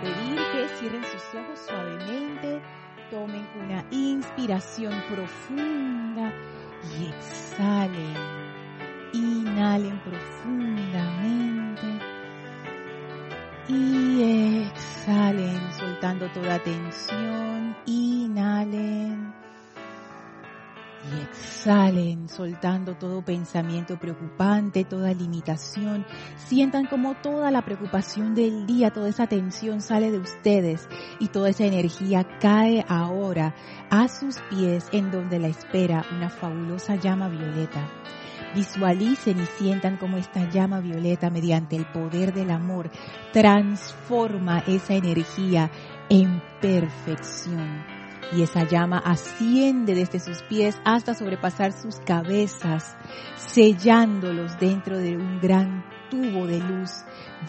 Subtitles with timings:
[0.00, 2.60] pedir que cierren sus ojos suavemente,
[3.10, 6.32] tomen una inspiración profunda
[6.98, 8.14] y exhalen.
[9.12, 11.86] Inhalen profundamente
[13.68, 17.76] y exhalen soltando toda tensión.
[17.86, 19.43] Inhalen
[21.12, 26.06] y exhalen, soltando todo pensamiento preocupante, toda limitación.
[26.36, 30.88] Sientan como toda la preocupación del día, toda esa tensión sale de ustedes
[31.20, 33.54] y toda esa energía cae ahora
[33.90, 37.88] a sus pies en donde la espera una fabulosa llama violeta.
[38.54, 42.90] Visualicen y sientan como esta llama violeta mediante el poder del amor
[43.32, 45.70] transforma esa energía
[46.08, 47.93] en perfección
[48.32, 52.96] y esa llama asciende desde sus pies hasta sobrepasar sus cabezas,
[53.36, 56.90] sellándolos dentro de un gran tubo de luz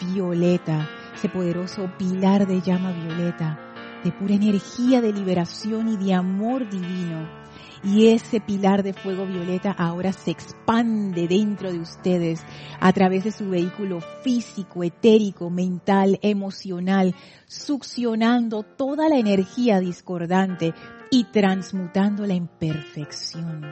[0.00, 3.58] violeta, ese poderoso pilar de llama violeta,
[4.04, 7.45] de pura energía de liberación y de amor divino
[7.86, 12.42] y ese pilar de fuego violeta ahora se expande dentro de ustedes
[12.80, 17.14] a través de su vehículo físico, etérico, mental, emocional,
[17.46, 20.74] succionando toda la energía discordante
[21.12, 23.64] y transmutándola en perfección.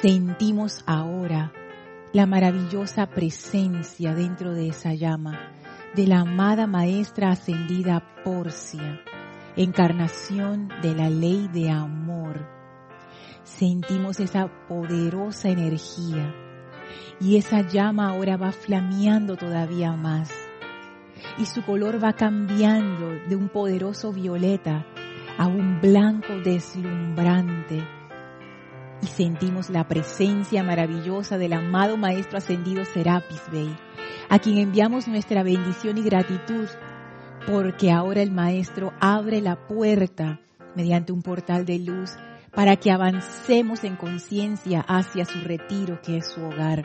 [0.00, 1.52] Sentimos ahora
[2.14, 5.52] la maravillosa presencia dentro de esa llama
[5.94, 9.02] de la amada maestra ascendida Porcia
[9.56, 12.53] encarnación de la ley de amor.
[13.44, 16.34] Sentimos esa poderosa energía.
[17.20, 20.32] Y esa llama ahora va flameando todavía más.
[21.38, 24.86] Y su color va cambiando de un poderoso violeta
[25.38, 27.86] a un blanco deslumbrante.
[29.02, 33.76] Y sentimos la presencia maravillosa del amado Maestro Ascendido Serapis Bey,
[34.30, 36.68] a quien enviamos nuestra bendición y gratitud
[37.46, 40.40] porque ahora el Maestro abre la puerta
[40.74, 42.16] mediante un portal de luz
[42.54, 46.84] para que avancemos en conciencia hacia su retiro que es su hogar.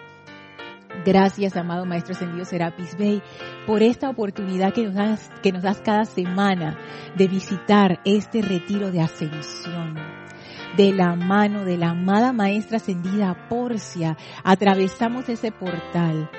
[1.05, 3.21] Gracias, amado Maestro Ascendido Serapis Bey,
[3.67, 6.77] por esta oportunidad que nos, das, que nos das cada semana
[7.15, 9.95] de visitar este retiro de ascensión.
[10.75, 16.29] De la mano de la amada Maestra Ascendida Porcia, atravesamos ese portal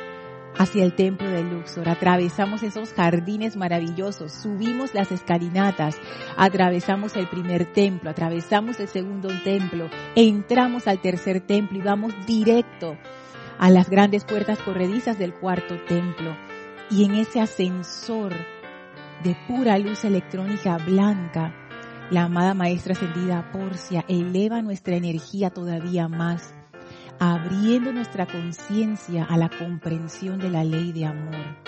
[0.58, 5.96] hacia el templo de Luxor, atravesamos esos jardines maravillosos, subimos las escalinatas,
[6.36, 12.96] atravesamos el primer templo, atravesamos el segundo templo, entramos al tercer templo y vamos directo
[13.58, 16.36] a las grandes puertas corredizas del cuarto templo.
[16.90, 18.34] Y en ese ascensor
[19.22, 21.54] de pura luz electrónica blanca,
[22.10, 26.54] la amada maestra ascendida Porcia eleva nuestra energía todavía más
[27.22, 31.58] abriendo nuestra conciencia a la comprensión de la ley de amor.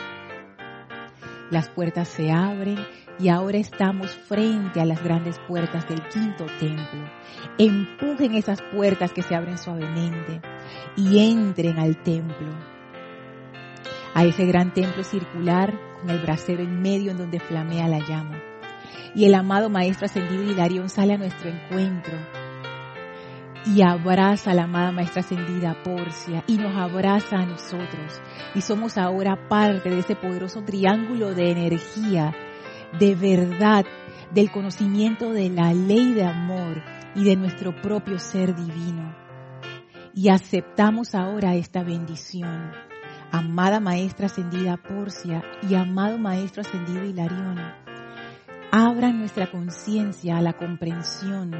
[1.50, 2.78] Las puertas se abren
[3.18, 7.04] y ahora estamos frente a las grandes puertas del quinto templo.
[7.58, 10.40] Empujen esas puertas que se abren suavemente
[10.96, 12.48] y entren al templo.
[14.14, 18.40] A ese gran templo circular con el brasero en medio en donde flamea la llama.
[19.14, 22.41] Y el amado Maestro Ascendido Hilarión sale a nuestro encuentro
[23.64, 28.20] y abraza a la amada Maestra Ascendida Porcia y nos abraza a nosotros.
[28.54, 32.34] Y somos ahora parte de ese poderoso triángulo de energía,
[32.98, 33.84] de verdad,
[34.32, 36.82] del conocimiento de la ley de amor
[37.14, 39.14] y de nuestro propio ser divino.
[40.14, 42.72] Y aceptamos ahora esta bendición.
[43.30, 47.58] Amada Maestra Ascendida Porcia y amado Maestro Ascendido Hilarión,
[48.70, 51.52] abran nuestra conciencia a la comprensión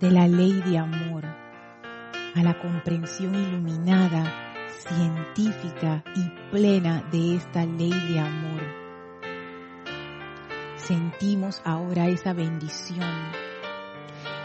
[0.00, 1.43] de la ley de amor
[2.34, 4.24] a la comprensión iluminada,
[4.68, 8.62] científica y plena de esta ley de amor.
[10.76, 13.08] Sentimos ahora esa bendición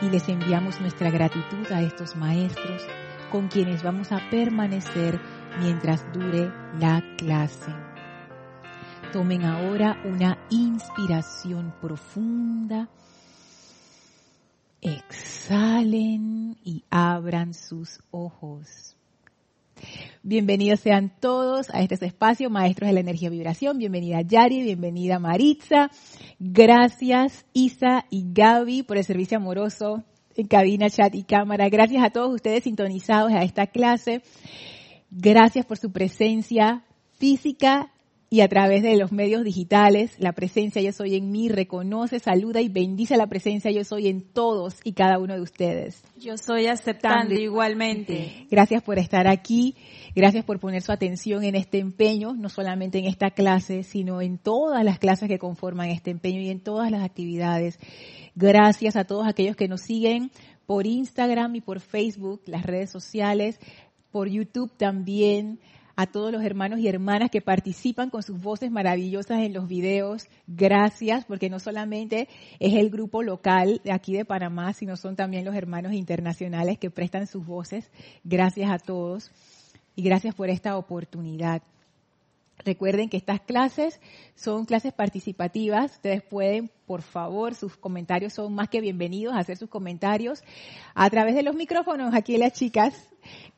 [0.01, 2.85] y les enviamos nuestra gratitud a estos maestros
[3.31, 5.19] con quienes vamos a permanecer
[5.59, 7.73] mientras dure la clase.
[9.11, 12.87] Tomen ahora una inspiración profunda
[14.81, 18.95] Exhalen y abran sus ojos.
[20.23, 23.77] Bienvenidos sean todos a este espacio, Maestros de la Energía Vibración.
[23.77, 25.91] Bienvenida Yari, bienvenida Maritza.
[26.39, 30.03] Gracias Isa y Gaby por el servicio amoroso
[30.35, 31.67] en cabina, chat y cámara.
[31.67, 34.21] Gracias a todos ustedes sintonizados a esta clase.
[35.11, 36.83] Gracias por su presencia
[37.17, 37.91] física
[38.31, 42.61] y a través de los medios digitales, la presencia yo soy en mí reconoce, saluda
[42.61, 46.03] y bendice la presencia yo soy en todos y cada uno de ustedes.
[46.15, 48.45] Yo soy aceptando igualmente.
[48.51, 49.75] Gracias por estar aquí,
[50.15, 54.37] gracias por poner su atención en este empeño, no solamente en esta clase, sino en
[54.37, 57.79] todas las clases que conforman este empeño y en todas las actividades.
[58.35, 60.29] Gracias a todos aquellos que nos siguen
[60.67, 63.59] por Instagram y por Facebook, las redes sociales,
[64.11, 65.59] por YouTube también
[65.99, 70.29] a todos los hermanos y hermanas que participan con sus voces maravillosas en los videos.
[70.47, 75.43] Gracias, porque no solamente es el grupo local de aquí de Panamá, sino son también
[75.43, 77.91] los hermanos internacionales que prestan sus voces.
[78.23, 79.29] Gracias a todos
[79.93, 81.63] y gracias por esta oportunidad.
[82.63, 83.99] Recuerden que estas clases
[84.35, 85.95] son clases participativas.
[85.95, 90.41] Ustedes pueden, por favor, sus comentarios son más que bienvenidos a hacer sus comentarios
[90.95, 93.09] a través de los micrófonos aquí las chicas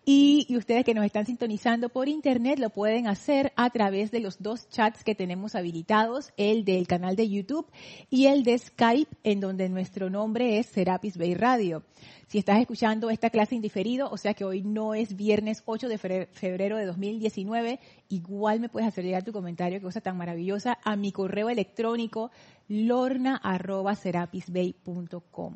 [0.03, 4.41] y, ustedes que nos están sintonizando por internet lo pueden hacer a través de los
[4.41, 7.67] dos chats que tenemos habilitados, el del canal de YouTube
[8.09, 11.83] y el de Skype, en donde nuestro nombre es Serapis Bay Radio.
[12.27, 15.97] Si estás escuchando esta clase indiferido, o sea que hoy no es viernes 8 de
[15.97, 17.79] febrero de 2019,
[18.09, 22.31] igual me puedes hacer llegar tu comentario, qué cosa tan maravillosa, a mi correo electrónico
[22.71, 25.55] lorna.serapisbay.com.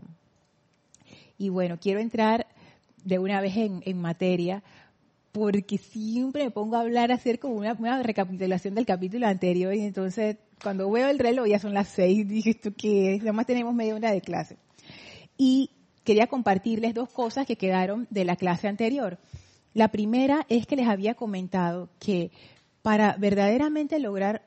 [1.38, 2.45] Y bueno, quiero entrar
[3.06, 4.62] de una vez en, materia,
[5.31, 9.79] porque siempre me pongo a hablar, a hacer como una, recapitulación del capítulo anterior, y
[9.81, 13.21] entonces cuando veo el reloj ya son las seis, dije, ¿esto qué es?
[13.21, 14.57] Además tenemos media hora de clase.
[15.38, 15.69] Y
[16.03, 19.19] quería compartirles dos cosas que quedaron de la clase anterior.
[19.73, 22.31] La primera es que les había comentado que
[22.81, 24.41] para verdaderamente lograr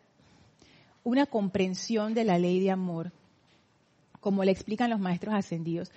[1.09, 3.13] una comprensión de la ley de amor,
[4.21, 5.91] como le explican los maestros ascendidos,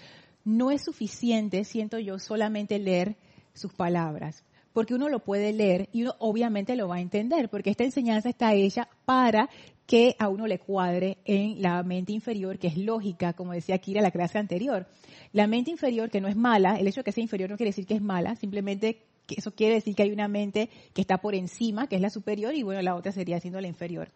[0.45, 3.17] no es suficiente, siento yo, solamente leer
[3.53, 7.71] sus palabras, porque uno lo puede leer y uno obviamente lo va a entender, porque
[7.71, 9.49] esta enseñanza está hecha para
[9.85, 14.01] que a uno le cuadre en la mente inferior, que es lógica, como decía Kira
[14.01, 14.87] la clase anterior.
[15.33, 17.71] La mente inferior, que no es mala, el hecho de que sea inferior no quiere
[17.71, 21.35] decir que es mala, simplemente eso quiere decir que hay una mente que está por
[21.35, 24.07] encima, que es la superior, y bueno, la otra sería siendo la inferior.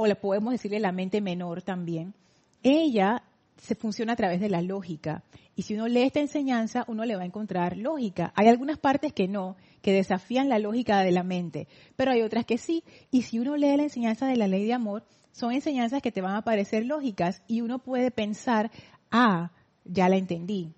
[0.00, 2.14] O le podemos decirle la mente menor también.
[2.62, 3.24] Ella
[3.56, 5.24] se funciona a través de la lógica.
[5.56, 8.32] Y si uno lee esta enseñanza, uno le va a encontrar lógica.
[8.36, 11.66] Hay algunas partes que no, que desafían la lógica de la mente,
[11.96, 12.84] pero hay otras que sí.
[13.10, 15.02] Y si uno lee la enseñanza de la ley de amor,
[15.32, 18.70] son enseñanzas que te van a parecer lógicas y uno puede pensar,
[19.10, 19.50] ah,
[19.84, 20.72] ya la entendí.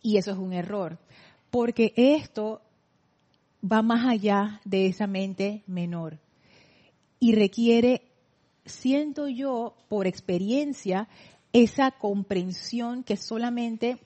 [0.00, 0.98] Y eso es un error,
[1.50, 2.62] porque esto
[3.62, 6.20] va más allá de esa mente menor
[7.24, 8.02] y requiere,
[8.64, 11.08] siento yo, por experiencia,
[11.52, 13.98] esa comprensión que solamente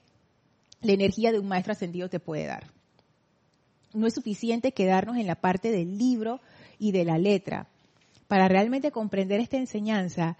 [0.81, 2.67] la energía de un maestro ascendido te puede dar.
[3.93, 6.41] No es suficiente quedarnos en la parte del libro
[6.77, 7.67] y de la letra.
[8.27, 10.37] Para realmente comprender esta enseñanza,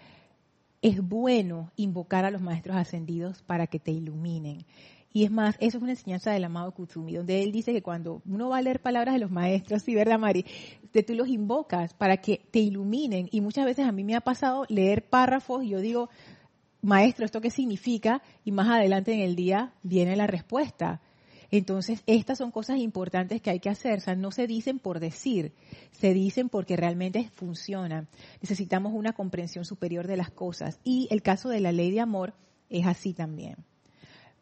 [0.81, 4.65] es bueno invocar a los maestros ascendidos para que te iluminen.
[5.11, 8.21] Y es más, eso es una enseñanza del amado Kutsumi, donde él dice que cuando
[8.27, 10.45] uno va a leer palabras de los maestros, sí, ¿verdad, Mari?
[10.93, 13.27] De tú los invocas para que te iluminen.
[13.31, 16.09] Y muchas veces a mí me ha pasado leer párrafos y yo digo,
[16.81, 18.21] maestro, ¿esto qué significa?
[18.45, 21.01] Y más adelante en el día viene la respuesta.
[21.51, 23.97] Entonces, estas son cosas importantes que hay que hacer.
[23.97, 25.53] O sea, no se dicen por decir,
[25.91, 28.07] se dicen porque realmente funcionan.
[28.41, 30.79] Necesitamos una comprensión superior de las cosas.
[30.83, 32.35] Y el caso de la ley de amor
[32.69, 33.55] es así también.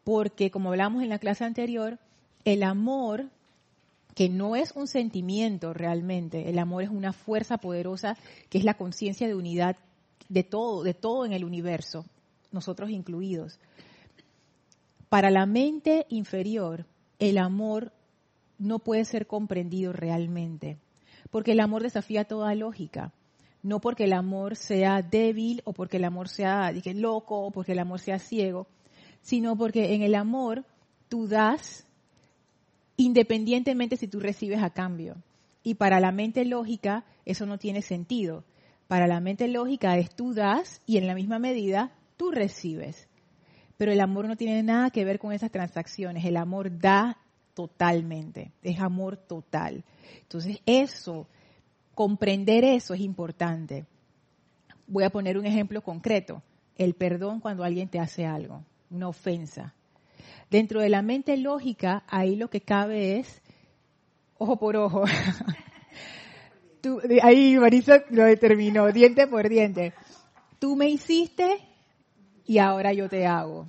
[0.08, 1.98] Porque, como hablamos en la clase anterior,
[2.46, 3.28] el amor,
[4.14, 8.16] que no es un sentimiento realmente, el amor es una fuerza poderosa
[8.48, 9.76] que es la conciencia de unidad
[10.30, 12.06] de todo, de todo en el universo
[12.52, 13.60] nosotros incluidos.
[15.10, 16.86] Para la mente inferior,
[17.18, 17.92] el amor
[18.58, 20.78] no puede ser comprendido realmente,
[21.30, 23.12] porque el amor desafía toda lógica.
[23.62, 27.72] No porque el amor sea débil o porque el amor sea dije, loco o porque
[27.72, 28.68] el amor sea ciego,
[29.28, 30.64] sino porque en el amor
[31.10, 31.86] tú das
[32.96, 35.16] independientemente si tú recibes a cambio.
[35.62, 38.44] Y para la mente lógica eso no tiene sentido.
[38.86, 43.06] Para la mente lógica es tú das y en la misma medida tú recibes.
[43.76, 46.24] Pero el amor no tiene nada que ver con esas transacciones.
[46.24, 47.18] El amor da
[47.52, 48.52] totalmente.
[48.62, 49.84] Es amor total.
[50.22, 51.26] Entonces, eso,
[51.94, 53.84] comprender eso es importante.
[54.86, 56.42] Voy a poner un ejemplo concreto.
[56.78, 59.74] El perdón cuando alguien te hace algo, una ofensa.
[60.50, 63.42] Dentro de la mente lógica, ahí lo que cabe es
[64.38, 65.04] ojo por ojo.
[67.22, 69.92] ahí Marisa lo determinó, diente por diente.
[70.58, 71.68] Tú me hiciste,
[72.48, 73.68] y ahora yo te hago.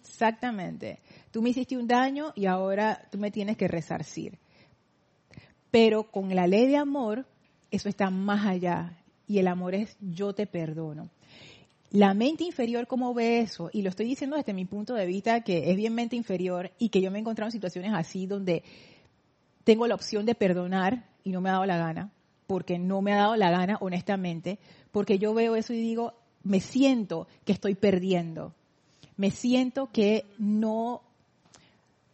[0.00, 1.00] Exactamente.
[1.30, 4.38] Tú me hiciste un daño y ahora tú me tienes que resarcir.
[5.70, 7.26] Pero con la ley de amor,
[7.70, 8.98] eso está más allá.
[9.26, 11.10] Y el amor es yo te perdono.
[11.90, 13.70] La mente inferior, ¿cómo ve eso?
[13.72, 16.90] Y lo estoy diciendo desde mi punto de vista, que es bien mente inferior y
[16.90, 18.62] que yo me he encontrado en situaciones así donde
[19.64, 22.12] tengo la opción de perdonar y no me ha dado la gana,
[22.46, 24.58] porque no me ha dado la gana, honestamente,
[24.92, 28.54] porque yo veo eso y digo, me siento que estoy perdiendo,
[29.16, 31.02] me siento que no,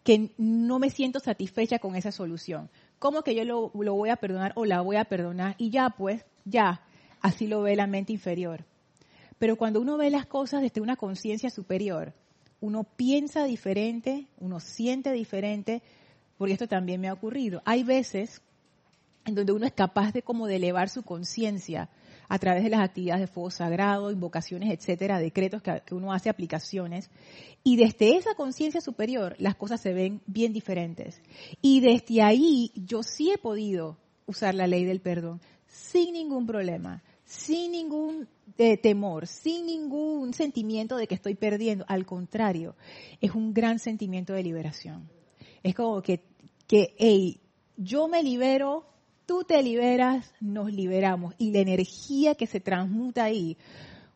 [0.04, 2.70] que no me siento satisfecha con esa solución.
[3.00, 5.56] ¿Cómo que yo lo, lo voy a perdonar o la voy a perdonar?
[5.58, 6.82] Y ya, pues, ya,
[7.20, 8.64] así lo ve la mente inferior.
[9.44, 12.14] Pero cuando uno ve las cosas desde una conciencia superior,
[12.62, 15.82] uno piensa diferente, uno siente diferente,
[16.38, 17.60] porque esto también me ha ocurrido.
[17.66, 18.40] Hay veces
[19.26, 21.90] en donde uno es capaz de como elevar su conciencia
[22.26, 27.10] a través de las actividades de fuego sagrado, invocaciones, etcétera, decretos que uno hace, aplicaciones.
[27.62, 31.20] Y desde esa conciencia superior las cosas se ven bien diferentes.
[31.60, 37.02] Y desde ahí yo sí he podido usar la ley del perdón sin ningún problema,
[37.34, 41.84] sin ningún eh, temor, sin ningún sentimiento de que estoy perdiendo.
[41.88, 42.76] Al contrario,
[43.20, 45.10] es un gran sentimiento de liberación.
[45.62, 46.24] Es como que,
[46.66, 47.40] que hey,
[47.76, 48.86] yo me libero,
[49.26, 51.34] tú te liberas, nos liberamos.
[51.38, 53.56] Y la energía que se transmuta ahí,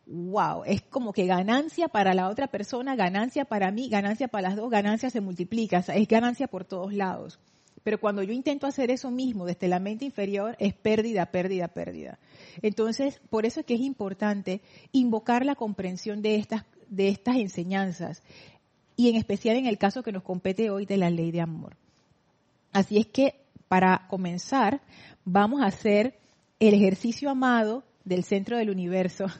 [0.05, 4.57] wow, es como que ganancia para la otra persona, ganancia para mí, ganancia para las
[4.57, 7.39] dos, ganancia se multiplica, es ganancia por todos lados.
[7.83, 12.19] Pero cuando yo intento hacer eso mismo desde la mente inferior, es pérdida, pérdida, pérdida.
[12.61, 18.23] Entonces, por eso es que es importante invocar la comprensión de estas, de estas enseñanzas,
[18.95, 21.77] y en especial en el caso que nos compete hoy de la ley de amor.
[22.73, 23.35] Así es que,
[23.67, 24.81] para comenzar,
[25.23, 26.19] vamos a hacer
[26.59, 29.25] el ejercicio amado del centro del universo.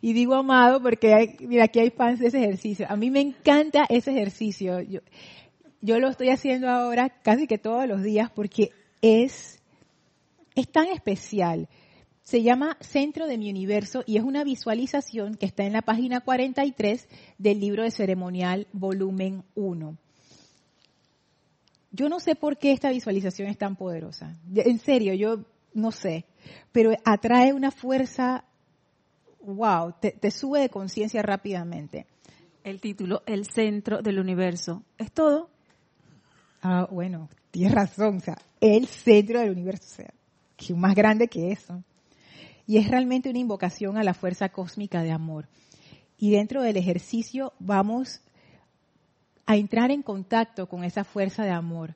[0.00, 2.86] Y digo amado porque mira, aquí hay fans de ese ejercicio.
[2.88, 4.78] A mí me encanta ese ejercicio.
[5.80, 8.70] Yo lo estoy haciendo ahora casi que todos los días porque
[9.00, 9.60] es,
[10.54, 11.68] es tan especial.
[12.22, 16.20] Se llama Centro de mi Universo y es una visualización que está en la página
[16.20, 17.08] 43
[17.38, 19.96] del libro de ceremonial volumen 1.
[21.90, 24.36] Yo no sé por qué esta visualización es tan poderosa.
[24.54, 26.26] En serio, yo no sé.
[26.70, 28.44] Pero atrae una fuerza,
[29.40, 32.06] wow, te, te sube de conciencia rápidamente.
[32.62, 34.82] El título, El Centro del Universo.
[34.98, 35.48] ¿Es todo?
[36.62, 40.14] Ah, bueno, tienes razón, o sea, el centro del universo, o sea,
[40.56, 41.82] que más grande que eso.
[42.66, 45.48] Y es realmente una invocación a la fuerza cósmica de amor.
[46.18, 48.20] Y dentro del ejercicio vamos
[49.46, 51.94] a entrar en contacto con esa fuerza de amor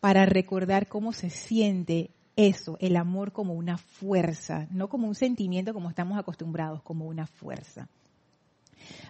[0.00, 5.72] para recordar cómo se siente eso, el amor como una fuerza, no como un sentimiento
[5.72, 7.88] como estamos acostumbrados, como una fuerza.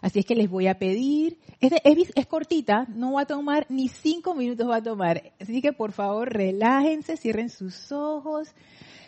[0.00, 4.35] Así es que les voy a pedir, es, cortita, no va a tomar ni cinco
[4.35, 5.33] minutos va a tomar.
[5.40, 8.49] Así que por favor relájense, cierren sus ojos,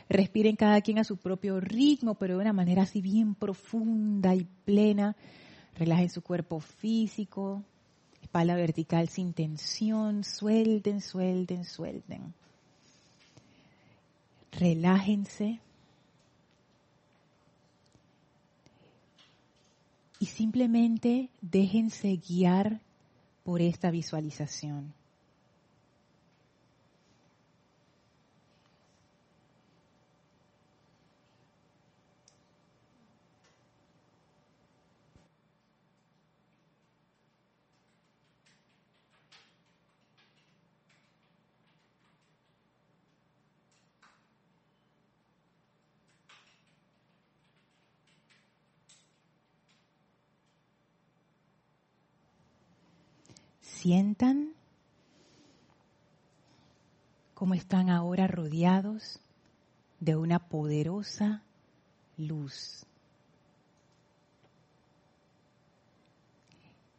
[0.09, 4.47] respiren cada quien a su propio ritmo, pero de una manera así bien profunda y
[4.65, 5.17] plena.
[5.79, 7.63] Relajen su cuerpo físico,
[8.23, 12.35] espalda vertical sin tensión, suelten, suelten, suelten.
[14.53, 15.61] Relájense.
[20.19, 22.81] Y simplemente déjense guiar
[23.45, 24.95] por esta visualización.
[53.87, 54.53] Sientan
[57.35, 59.21] cómo están ahora rodeados
[60.01, 61.45] de una poderosa
[62.17, 62.85] luz.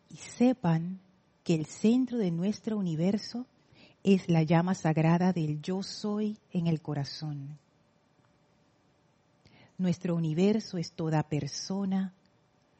[0.09, 1.01] Y sepan
[1.43, 3.45] que el centro de nuestro universo
[4.05, 7.59] es la llama sagrada del yo soy en el corazón.
[9.77, 12.13] Nuestro universo es toda persona,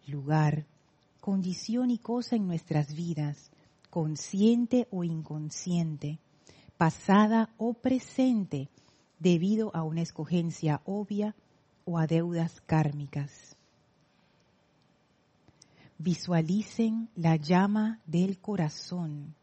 [0.06, 0.66] lugar,
[1.20, 3.52] condición y cosa en nuestras vidas
[3.98, 6.20] consciente o inconsciente,
[6.78, 8.70] pasada o presente,
[9.18, 11.34] debido a una escogencia obvia
[11.84, 13.58] o a deudas kármicas.
[15.98, 19.34] Visualicen la llama del corazón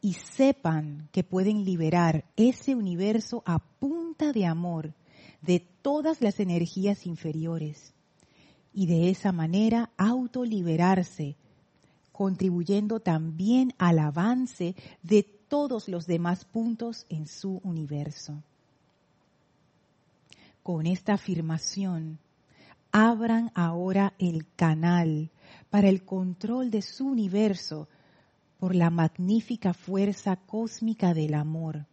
[0.00, 4.92] y sepan que pueden liberar ese universo a punta de amor
[5.40, 7.94] de todas las energías inferiores
[8.74, 11.36] y de esa manera autoliberarse
[12.12, 18.42] contribuyendo también al avance de todos los demás puntos en su universo.
[20.62, 22.18] con esta afirmación,
[22.92, 25.30] abran ahora el canal
[25.70, 27.88] para el control de su universo
[28.58, 31.86] por la magnífica fuerza cósmica del amor,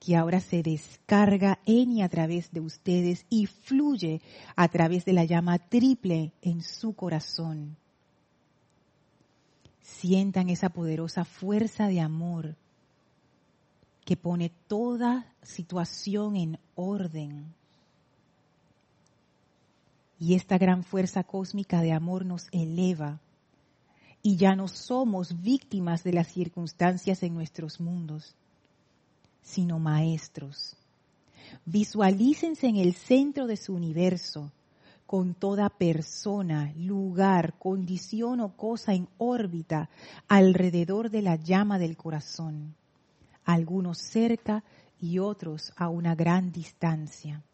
[0.00, 4.22] que ahora se descarga en y a través de ustedes y fluye
[4.56, 7.76] a través de la llama triple en su corazón.
[9.84, 12.56] Sientan esa poderosa fuerza de amor
[14.04, 17.54] que pone toda situación en orden.
[20.18, 23.20] Y esta gran fuerza cósmica de amor nos eleva
[24.22, 28.34] y ya no somos víctimas de las circunstancias en nuestros mundos,
[29.42, 30.76] sino maestros.
[31.66, 34.50] Visualícense en el centro de su universo,
[35.14, 39.88] con toda persona, lugar, condición o cosa en órbita
[40.26, 42.74] alrededor de la llama del corazón,
[43.44, 44.64] algunos cerca
[45.00, 47.44] y otros a una gran distancia.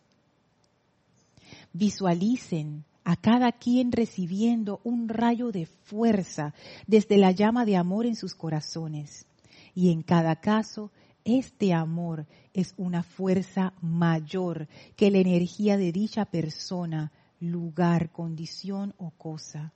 [1.74, 6.54] Visualicen a cada quien recibiendo un rayo de fuerza
[6.86, 9.26] desde la llama de amor en sus corazones.
[9.74, 10.90] Y en cada caso,
[11.26, 19.10] este amor es una fuerza mayor que la energía de dicha persona, lugar, condición o
[19.10, 19.72] cosa.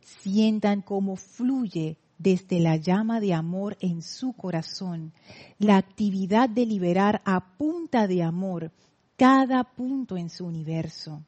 [0.00, 5.12] Sientan cómo fluye desde la llama de amor en su corazón
[5.58, 8.72] la actividad de liberar a punta de amor
[9.16, 11.22] cada punto en su universo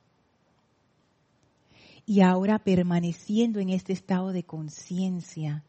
[2.08, 5.62] y ahora permaneciendo en este estado de conciencia,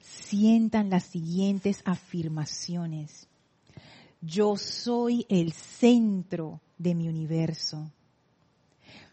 [0.00, 3.28] sientan las siguientes afirmaciones.
[4.22, 7.90] Yo soy el centro de mi universo.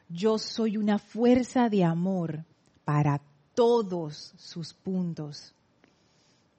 [0.10, 2.44] Yo soy una fuerza de amor
[2.84, 3.22] para
[3.54, 5.54] todos sus puntos.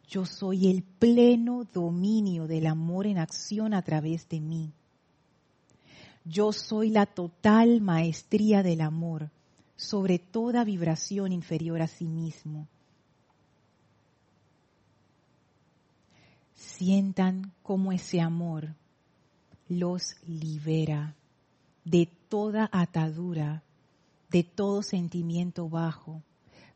[0.08, 4.72] Yo soy el pleno dominio del amor en acción a través de mí.
[6.24, 9.30] Yo soy la total maestría del amor
[9.76, 12.66] sobre toda vibración inferior a sí mismo.
[16.58, 18.74] Sientan cómo ese amor
[19.68, 21.14] los libera
[21.84, 23.62] de toda atadura,
[24.28, 26.20] de todo sentimiento bajo,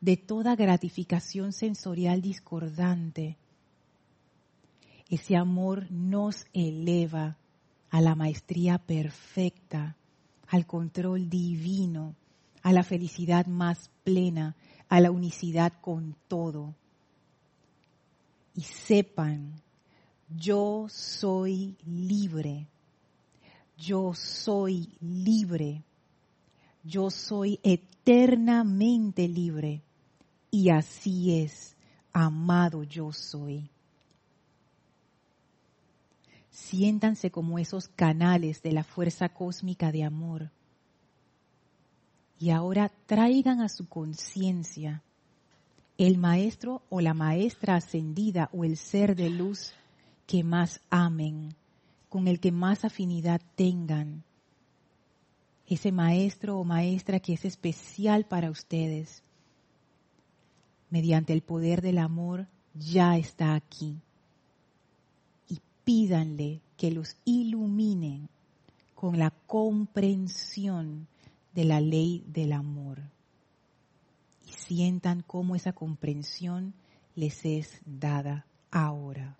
[0.00, 3.36] de toda gratificación sensorial discordante.
[5.10, 7.36] Ese amor nos eleva
[7.90, 9.96] a la maestría perfecta,
[10.46, 12.14] al control divino,
[12.62, 14.54] a la felicidad más plena,
[14.88, 16.76] a la unicidad con todo.
[18.54, 19.60] Y sepan,
[20.36, 22.66] yo soy libre,
[23.76, 25.82] yo soy libre,
[26.84, 29.82] yo soy eternamente libre.
[30.50, 31.76] Y así es,
[32.12, 33.70] amado yo soy
[36.52, 40.50] siéntanse como esos canales de la fuerza cósmica de amor.
[42.38, 45.02] Y ahora traigan a su conciencia
[45.98, 49.72] el maestro o la maestra ascendida o el ser de luz
[50.26, 51.54] que más amen,
[52.08, 54.22] con el que más afinidad tengan.
[55.66, 59.22] Ese maestro o maestra que es especial para ustedes.
[60.90, 63.98] Mediante el poder del amor ya está aquí
[65.84, 68.28] pídanle que los iluminen
[68.94, 71.08] con la comprensión
[71.54, 73.00] de la ley del amor
[74.46, 76.74] y sientan cómo esa comprensión
[77.14, 79.36] les es dada ahora.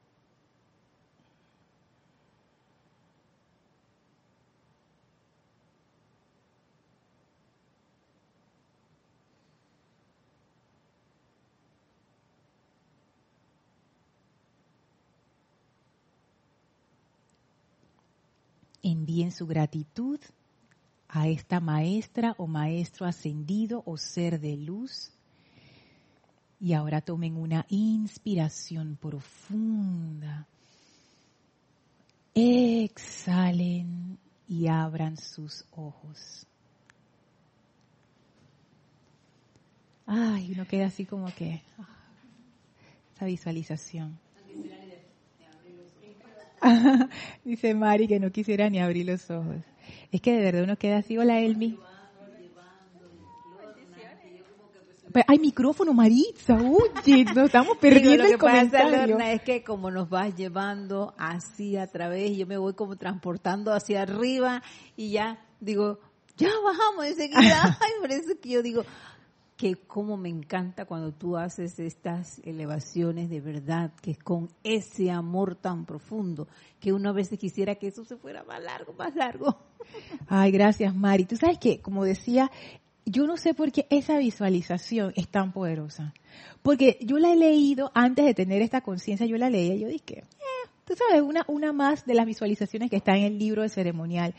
[18.83, 20.21] Envíen su gratitud
[21.09, 25.13] a esta maestra o maestro ascendido o ser de luz.
[26.59, 30.47] Y ahora tomen una inspiración profunda.
[32.35, 34.19] Exhalen
[34.49, 36.47] y abran sus ojos.
[40.07, 41.89] Ay, uno queda así como que ah,
[43.15, 44.19] esa visualización.
[47.45, 49.57] Dice Mari que no quisiera ni abrir los ojos.
[50.11, 51.19] Es que de verdad uno queda así.
[51.19, 51.79] Hola, Elmi.
[55.27, 56.57] hay micrófono, Maritza.
[56.57, 59.19] Oye, nos estamos perdiendo el comentario.
[59.19, 64.03] es que como nos vas llevando así a través, yo me voy como transportando hacia
[64.03, 64.63] arriba
[64.97, 65.99] y ya digo,
[66.37, 67.79] ya bajamos enseguida.
[67.81, 68.85] Ay, por eso que yo digo,
[69.63, 75.13] que como me encanta cuando tú haces estas elevaciones de verdad, que es con ese
[75.13, 76.49] amor tan profundo,
[76.81, 79.57] que uno a veces quisiera que eso se fuera más largo, más largo.
[80.27, 81.27] Ay, gracias, Mari.
[81.27, 82.51] Tú sabes que, como decía,
[83.07, 86.13] yo no sé por qué esa visualización es tan poderosa.
[86.63, 89.87] Porque yo la he leído antes de tener esta conciencia, yo la leía y yo
[89.87, 93.63] dije, eh, tú sabes, una, una más de las visualizaciones que está en el libro
[93.63, 94.35] de ceremonial.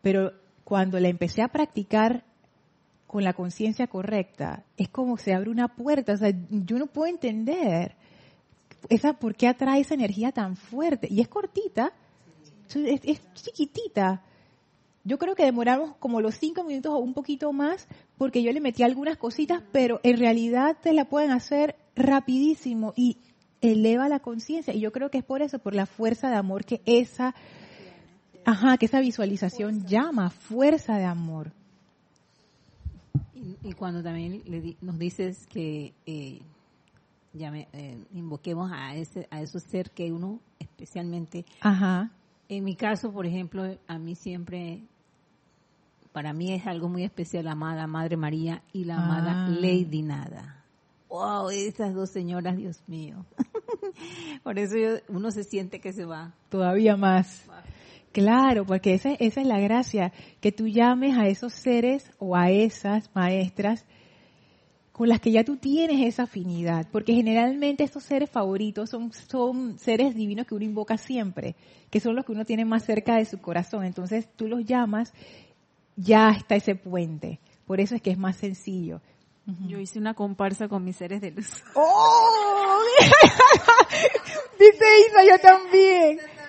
[0.00, 0.32] Pero
[0.64, 2.24] cuando la empecé a practicar
[3.12, 6.14] con la conciencia correcta, es como se abre una puerta.
[6.14, 7.94] O sea, yo no puedo entender
[8.88, 11.08] esa, por qué atrae esa energía tan fuerte.
[11.10, 11.92] Y es cortita,
[12.74, 14.22] es, chiquitita.
[15.04, 18.62] Yo creo que demoramos como los cinco minutos o un poquito más porque yo le
[18.62, 23.18] metí algunas cositas, pero en realidad te la pueden hacer rapidísimo y
[23.60, 24.72] eleva la conciencia.
[24.72, 27.34] Y yo creo que es por eso, por la fuerza de amor que esa,
[28.46, 31.52] ajá, que esa visualización llama, fuerza de amor.
[33.62, 34.42] Y, cuando también
[34.80, 36.40] nos dices que eh,
[37.34, 41.44] eh, invoquemos a ese a esos ser que uno especialmente.
[41.60, 42.10] Ajá.
[42.48, 44.82] En mi caso, por ejemplo, a mí siempre,
[46.12, 49.48] para mí es algo muy especial la amada Madre María y la amada ah.
[49.48, 50.62] Lady Nada.
[51.08, 53.26] Wow, esas dos señoras, Dios mío.
[54.42, 54.76] por eso
[55.08, 56.32] uno se siente que se va.
[56.48, 57.44] Todavía más.
[58.12, 62.50] Claro, porque esa, esa es la gracia, que tú llames a esos seres o a
[62.50, 63.86] esas maestras
[64.92, 69.78] con las que ya tú tienes esa afinidad, porque generalmente estos seres favoritos son, son
[69.78, 71.56] seres divinos que uno invoca siempre,
[71.90, 73.84] que son los que uno tiene más cerca de su corazón.
[73.84, 75.14] Entonces tú los llamas,
[75.96, 77.40] ya está ese puente.
[77.66, 79.00] Por eso es que es más sencillo.
[79.66, 81.64] Yo hice una comparsa con mis seres de luz.
[81.74, 82.78] ¡Oh!
[84.58, 86.20] Dice Isa, yo también.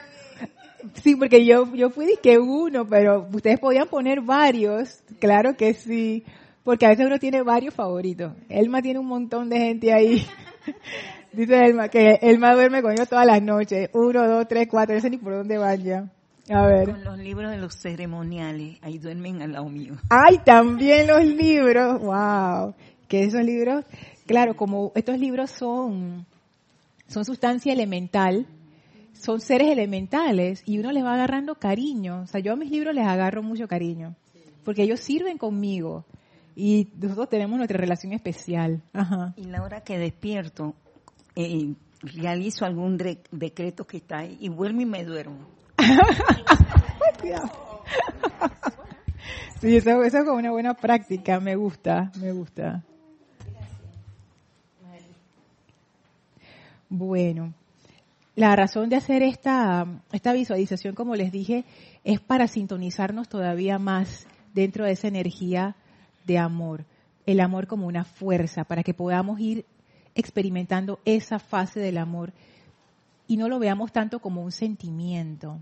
[1.02, 6.24] Sí, porque yo, yo fui que uno, pero ustedes podían poner varios, claro que sí,
[6.64, 8.34] porque a veces uno tiene varios favoritos.
[8.50, 10.26] Elma tiene un montón de gente ahí.
[11.34, 13.90] Dice Elma que Elma duerme con ellos todas las noches.
[13.94, 16.10] Uno, dos, tres, cuatro, no sé ni por dónde vaya.
[16.50, 16.92] A ver.
[16.92, 19.96] Con los libros de los ceremoniales, ahí duermen al lado mío.
[20.10, 22.76] Ay, también los libros, wow.
[23.08, 23.86] Que esos libros,
[24.26, 26.26] claro, como estos libros son,
[27.08, 28.46] son sustancia elemental,
[29.14, 32.24] son seres elementales y uno les va agarrando cariño.
[32.24, 34.16] O sea, yo a mis libros les agarro mucho cariño,
[34.64, 36.06] porque ellos sirven conmigo
[36.56, 38.82] y nosotros tenemos nuestra relación especial.
[38.94, 39.34] Ajá.
[39.38, 40.76] Y la hora que despierto,
[41.36, 42.98] eh, realizo algún
[43.32, 45.48] decreto que está ahí y vuelvo y me duermo.
[49.62, 52.84] sí, eso, eso es como una buena práctica, me gusta, me gusta.
[56.90, 57.54] Bueno,
[58.36, 61.66] la razón de hacer esta, esta visualización, como les dije,
[62.04, 65.76] es para sintonizarnos todavía más dentro de esa energía
[66.26, 66.86] de amor.
[67.26, 69.66] El amor como una fuerza, para que podamos ir
[70.16, 72.34] experimentando esa fase del amor
[73.28, 75.60] y no lo veamos tanto como un sentimiento.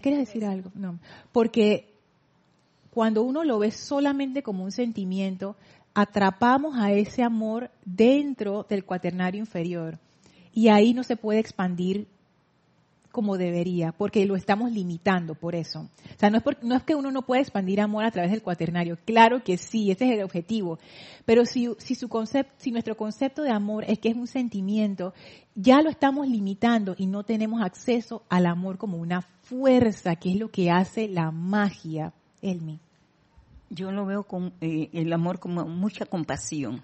[0.00, 0.70] ¿Quieres decir algo?
[0.74, 0.98] No.
[1.32, 1.92] Porque
[2.90, 5.56] cuando uno lo ve solamente como un sentimiento,
[5.94, 9.98] atrapamos a ese amor dentro del cuaternario inferior.
[10.52, 12.08] Y ahí no se puede expandir
[13.10, 15.80] como debería, porque lo estamos limitando por eso.
[15.80, 18.42] O sea, no es, no es que uno no pueda expandir amor a través del
[18.42, 20.78] cuaternario, claro que sí, ese es el objetivo,
[21.24, 25.12] pero si, si, su concepto, si nuestro concepto de amor es que es un sentimiento,
[25.54, 30.36] ya lo estamos limitando y no tenemos acceso al amor como una fuerza, que es
[30.36, 32.78] lo que hace la magia, Elmi
[33.70, 36.82] yo lo veo con eh, el amor como mucha compasión.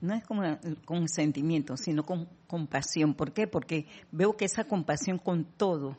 [0.00, 0.42] No es como
[0.84, 3.14] con sentimiento, sino con compasión.
[3.14, 3.46] ¿Por qué?
[3.46, 5.98] Porque veo que esa compasión con todo,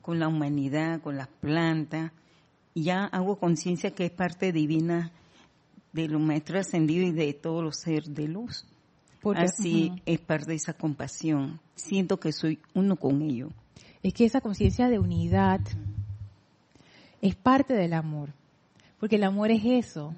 [0.00, 2.12] con la humanidad, con las plantas,
[2.74, 5.12] ya hago conciencia que es parte divina
[5.92, 8.66] de los maestros ascendidos y de todos los seres de luz.
[9.36, 11.60] Así es parte de esa compasión.
[11.74, 13.52] Siento que soy uno con ellos.
[14.02, 15.60] Es que esa conciencia de unidad
[17.20, 18.30] es parte del amor.
[19.02, 20.14] Porque el amor es eso.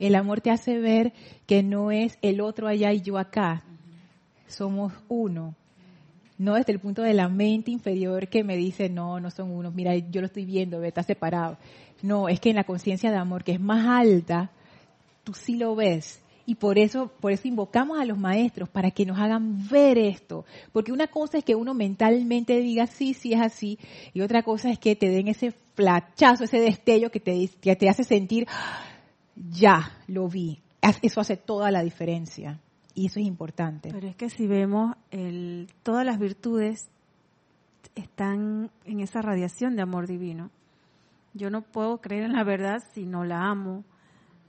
[0.00, 1.12] El amor te hace ver
[1.46, 3.62] que no es el otro allá y yo acá.
[4.48, 5.54] Somos uno.
[6.36, 9.72] No desde el punto de la mente inferior que me dice, no, no son unos,
[9.72, 11.58] mira, yo lo estoy viendo, está separado.
[12.02, 14.50] No, es que en la conciencia de amor, que es más alta,
[15.22, 16.20] tú sí lo ves.
[16.46, 20.44] Y por eso, por eso invocamos a los maestros, para que nos hagan ver esto.
[20.72, 23.78] Porque una cosa es que uno mentalmente diga, sí, sí es así,
[24.12, 27.88] y otra cosa es que te den ese flachazo, ese destello que te, que te
[27.88, 28.46] hace sentir,
[29.34, 30.60] ya, lo vi.
[31.02, 32.60] Eso hace toda la diferencia.
[32.94, 33.90] Y eso es importante.
[33.90, 36.88] Pero es que si vemos, el, todas las virtudes
[37.94, 40.50] están en esa radiación de amor divino.
[41.32, 43.84] Yo no puedo creer en la verdad si no la amo.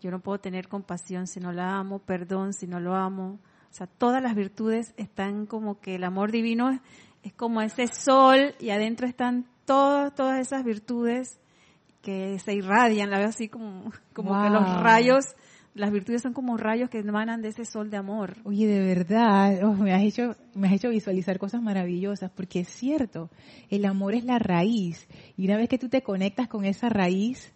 [0.06, 3.40] Yo no puedo tener compasión si no la amo, perdón si no lo amo.
[3.72, 6.80] O sea, todas las virtudes están como que el amor divino es,
[7.24, 11.40] es como ese sol y adentro están todas, todas esas virtudes
[12.04, 15.36] que se irradian, la veo así como, como que los rayos,
[15.74, 18.36] las virtudes son como rayos que emanan de ese sol de amor.
[18.44, 22.70] Oye, de verdad, oh, me has hecho, me has hecho visualizar cosas maravillosas, porque es
[22.70, 23.32] cierto,
[23.72, 27.55] el amor es la raíz, y una vez que tú te conectas con esa raíz,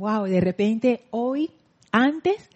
[0.00, 1.50] wow, de repente hoy,
[1.92, 2.48] antes,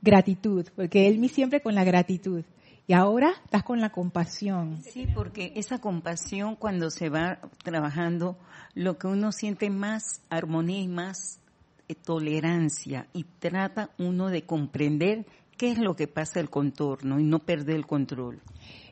[0.00, 2.44] gratitud, porque él me siempre con la gratitud,
[2.86, 4.82] y ahora estás con la compasión.
[4.82, 8.38] Sí, porque esa compasión cuando se va trabajando,
[8.74, 11.40] lo que uno siente más armonía y más
[11.88, 17.24] eh, tolerancia y trata uno de comprender qué es lo que pasa el contorno y
[17.24, 18.40] no perder el control.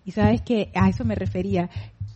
[0.05, 1.69] Y sabes que a eso me refería.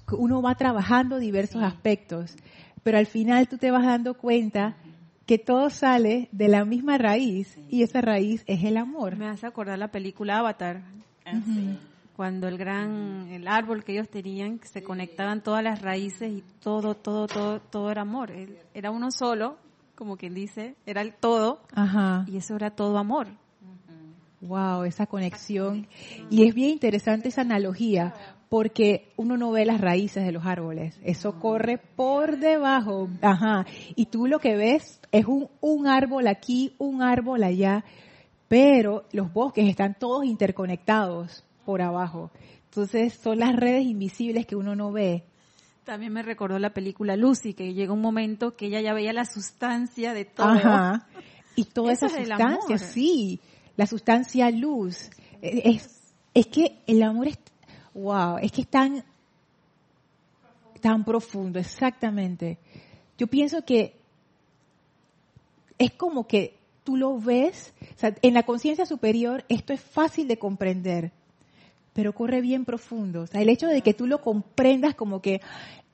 [0.08, 2.36] que Uno va trabajando diversos aspectos,
[2.82, 4.76] pero al final tú te vas dando cuenta
[5.26, 9.16] que todo sale de la misma raíz y esa raíz es el amor.
[9.16, 10.82] Me hace acordar la película Avatar,
[11.26, 11.78] Ujú.
[12.16, 16.44] cuando el gran, el árbol que ellos tenían, que se conectaban todas las raíces y
[16.60, 18.30] todo, todo, todo, todo era amor.
[18.30, 19.56] Él- Era uno solo,
[19.94, 22.24] como quien dice, era el todo, Ajá.
[22.28, 23.28] y eso era todo amor.
[24.42, 25.86] Wow, esa conexión.
[26.28, 28.12] Y es bien interesante esa analogía,
[28.50, 31.00] porque uno no ve las raíces de los árboles.
[31.02, 33.08] Eso corre por debajo.
[33.22, 33.64] Ajá.
[33.96, 37.84] Y tú lo que ves es un, un árbol aquí, un árbol allá,
[38.48, 42.32] pero los bosques están todos interconectados por abajo.
[42.64, 45.22] Entonces son las redes invisibles que uno no ve.
[45.84, 49.24] También me recordó la película Lucy, que llega un momento que ella ya veía la
[49.24, 50.48] sustancia de todo.
[50.48, 51.06] Ajá.
[51.54, 53.38] Y toda Eso esa es sustancia, sí,
[53.76, 55.10] la sustancia luz.
[55.40, 57.38] Eh, Es, es que el amor es,
[57.94, 59.04] wow, es que es tan,
[60.80, 62.58] tan profundo, exactamente.
[63.16, 64.02] Yo pienso que
[65.78, 70.28] es como que tú lo ves, o sea, en la conciencia superior esto es fácil
[70.28, 71.12] de comprender,
[71.92, 73.22] pero corre bien profundo.
[73.22, 75.40] O sea, el hecho de que tú lo comprendas como que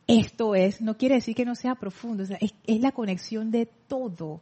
[0.07, 3.51] esto es, no quiere decir que no sea profundo, o sea, es, es la conexión
[3.51, 4.41] de todo.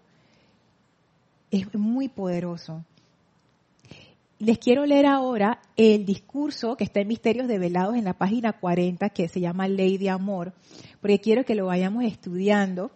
[1.50, 2.84] Es muy poderoso.
[4.38, 9.10] Les quiero leer ahora el discurso que está en Misterios Develados en la página 40,
[9.10, 10.52] que se llama Ley de Amor,
[11.00, 12.92] porque quiero que lo vayamos estudiando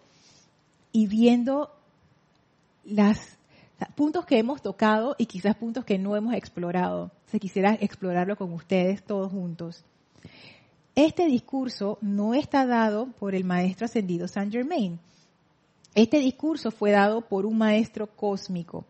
[0.93, 1.69] y viendo
[2.83, 3.37] las
[3.95, 7.11] puntos que hemos tocado y quizás puntos que no hemos explorado.
[7.25, 9.83] Se quisiera explorarlo con ustedes todos juntos.
[10.95, 14.99] Este discurso no está dado por el maestro ascendido Saint Germain.
[15.95, 18.85] Este discurso fue dado por un maestro cósmico.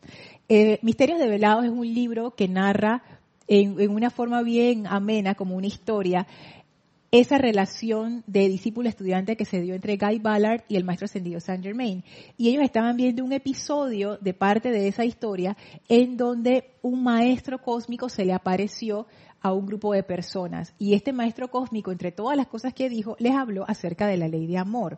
[0.48, 3.04] Eh, Misterios Develados es un libro que narra
[3.48, 6.28] en, en una forma bien amena, como una historia,
[7.14, 11.64] esa relación de discípulo-estudiante que se dio entre Guy Ballard y el maestro ascendido Saint
[11.64, 12.04] Germain.
[12.38, 15.56] Y ellos estaban viendo un episodio de parte de esa historia
[15.88, 19.06] en donde un maestro cósmico se le apareció
[19.42, 20.74] a un grupo de personas.
[20.80, 24.28] Y este maestro cósmico, entre todas las cosas que dijo, les habló acerca de la
[24.28, 24.98] ley de amor.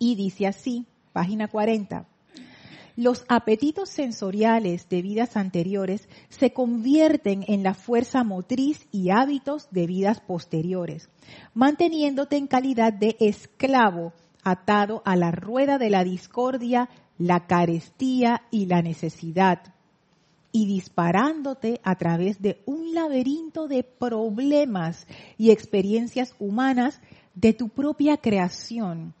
[0.00, 2.04] Y dice así, página 40.
[2.96, 9.88] Los apetitos sensoriales de vidas anteriores se convierten en la fuerza motriz y hábitos de
[9.88, 11.08] vidas posteriores,
[11.54, 14.12] manteniéndote en calidad de esclavo
[14.44, 19.74] atado a la rueda de la discordia, la carestía y la necesidad,
[20.52, 27.00] y disparándote a través de un laberinto de problemas y experiencias humanas
[27.34, 29.14] de tu propia creación,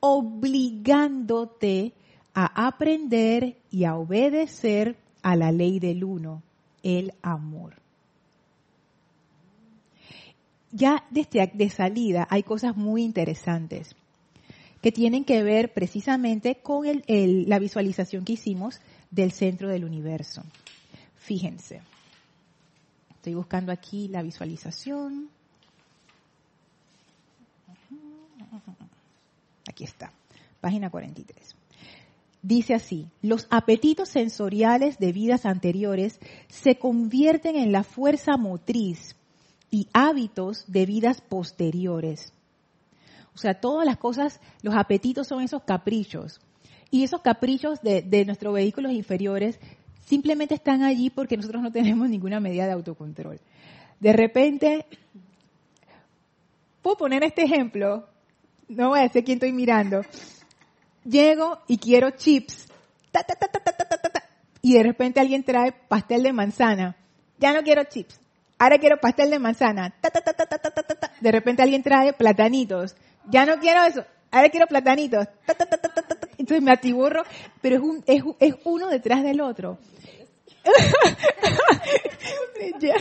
[0.00, 1.92] obligándote
[2.34, 6.42] a aprender y a obedecer a la ley del uno,
[6.82, 7.74] el amor.
[10.72, 13.96] Ya desde de salida hay cosas muy interesantes
[14.80, 20.42] que tienen que ver precisamente con el, la visualización que hicimos del centro del universo.
[21.16, 21.82] Fíjense,
[23.10, 25.28] estoy buscando aquí la visualización.
[29.68, 30.12] Aquí está,
[30.60, 31.59] página 43.
[32.42, 39.14] Dice así, los apetitos sensoriales de vidas anteriores se convierten en la fuerza motriz
[39.70, 42.32] y hábitos de vidas posteriores.
[43.34, 46.40] O sea, todas las cosas, los apetitos son esos caprichos.
[46.90, 49.60] Y esos caprichos de, de nuestros vehículos inferiores
[50.06, 53.38] simplemente están allí porque nosotros no tenemos ninguna medida de autocontrol.
[54.00, 54.86] De repente,
[56.80, 58.08] puedo poner este ejemplo,
[58.68, 60.02] no voy a decir quién estoy mirando.
[61.04, 62.66] Llego y quiero chips.
[63.10, 63.50] Ta, ta, ta,
[64.62, 66.96] y de repente alguien trae pastel de manzana.
[67.38, 68.20] Ya no quiero chips.
[68.58, 69.94] Ahora quiero pastel de manzana.
[71.20, 72.94] De repente alguien trae platanitos.
[73.30, 74.04] Ya no quiero eso.
[74.30, 75.26] ahora quiero platanitos.
[76.36, 77.22] Entonces me atiborro,
[77.62, 79.78] pero es, un, es, es uno detrás del otro.
[82.80, 82.94] ya,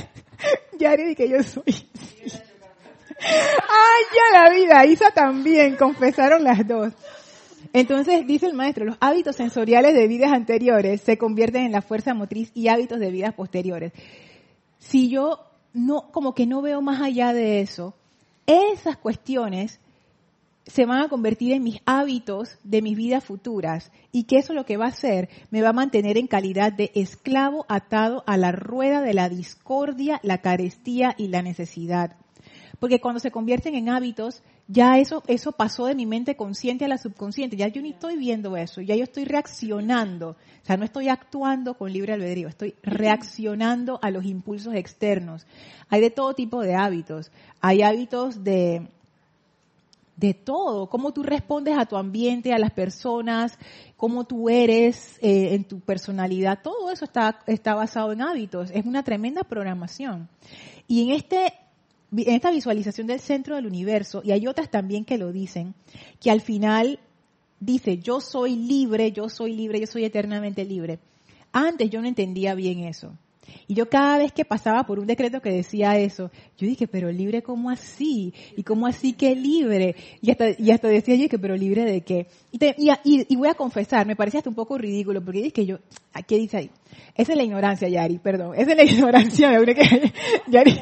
[0.77, 1.89] ya que yo soy.
[3.21, 6.93] Ay, ya la vida, Isa también, confesaron las dos.
[7.73, 12.13] Entonces, dice el maestro, los hábitos sensoriales de vidas anteriores se convierten en la fuerza
[12.13, 13.93] motriz y hábitos de vidas posteriores.
[14.79, 17.93] Si yo no, como que no veo más allá de eso,
[18.47, 19.79] esas cuestiones
[20.65, 24.65] se van a convertir en mis hábitos de mis vidas futuras y que eso lo
[24.65, 28.51] que va a hacer me va a mantener en calidad de esclavo atado a la
[28.51, 32.15] rueda de la discordia, la carestía y la necesidad.
[32.79, 36.87] Porque cuando se convierten en hábitos, ya eso, eso pasó de mi mente consciente a
[36.87, 37.57] la subconsciente.
[37.57, 40.29] Ya yo ni estoy viendo eso, ya yo estoy reaccionando.
[40.29, 45.45] O sea, no estoy actuando con libre albedrío, estoy reaccionando a los impulsos externos.
[45.89, 47.31] Hay de todo tipo de hábitos.
[47.59, 48.87] Hay hábitos de,
[50.19, 53.57] de todo, cómo tú respondes a tu ambiente, a las personas,
[53.95, 58.85] cómo tú eres eh, en tu personalidad, todo eso está, está basado en hábitos, es
[58.85, 60.27] una tremenda programación.
[60.87, 61.53] Y en este
[62.11, 65.75] en esta visualización del centro del universo, y hay otras también que lo dicen,
[66.19, 66.99] que al final
[67.59, 70.99] dice, yo soy libre, yo soy libre, yo soy eternamente libre.
[71.51, 73.13] Antes yo no entendía bien eso.
[73.67, 77.11] Y yo cada vez que pasaba por un decreto que decía eso, yo dije, pero
[77.11, 78.33] libre cómo así?
[78.55, 79.95] ¿Y cómo así que libre?
[80.21, 82.27] Y hasta, y hasta decía yo, que pero libre de qué?
[82.51, 85.77] Y, y, voy a confesar, me parecía hasta un poco ridículo, porque dije que yo,
[86.27, 86.71] ¿qué dice ahí?
[87.15, 88.53] Esa es la ignorancia, Yari, perdón.
[88.55, 90.13] Esa es la ignorancia, me que
[90.47, 90.79] Yari.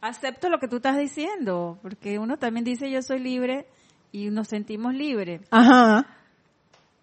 [0.00, 3.66] Acepto lo que tú estás diciendo, porque uno también dice yo soy libre
[4.12, 5.40] y nos sentimos libres.
[5.50, 6.06] Ajá.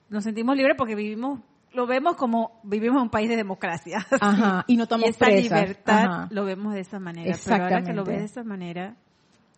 [0.10, 1.40] Nos sentimos libres porque vivimos,
[1.74, 4.06] lo vemos como vivimos en un país de democracia.
[4.22, 4.66] Ajá.
[4.68, 7.38] Y no tomamos y esa libertad lo vemos de esa manera.
[7.44, 8.98] Pero ahora que lo ves de esa manera,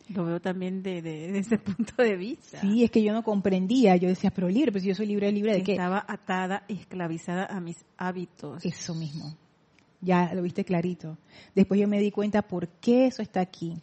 [0.09, 2.59] lo veo también de, de, ese punto de vista.
[2.61, 3.95] Sí, es que yo no comprendía.
[3.95, 5.73] Yo decía, pero libre, pues yo soy libre, libre de qué.
[5.73, 8.63] Estaba atada y esclavizada a mis hábitos.
[8.65, 9.35] Eso mismo
[10.03, 11.17] ya lo viste clarito.
[11.55, 13.77] Después yo me di cuenta por qué eso está aquí.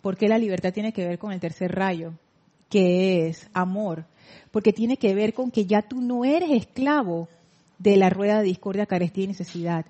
[0.00, 2.14] Por qué la libertad tiene que ver con el tercer rayo,
[2.68, 4.06] que es amor.
[4.50, 7.28] Porque tiene que ver con que ya tú no eres esclavo
[7.84, 9.84] de la rueda de discordia, carestía y necesidad.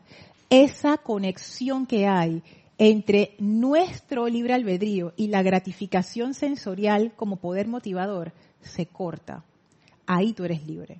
[0.50, 2.42] Esa conexión que hay
[2.76, 9.44] entre nuestro libre albedrío y la gratificación sensorial como poder motivador se corta.
[10.06, 10.98] Ahí tú eres libre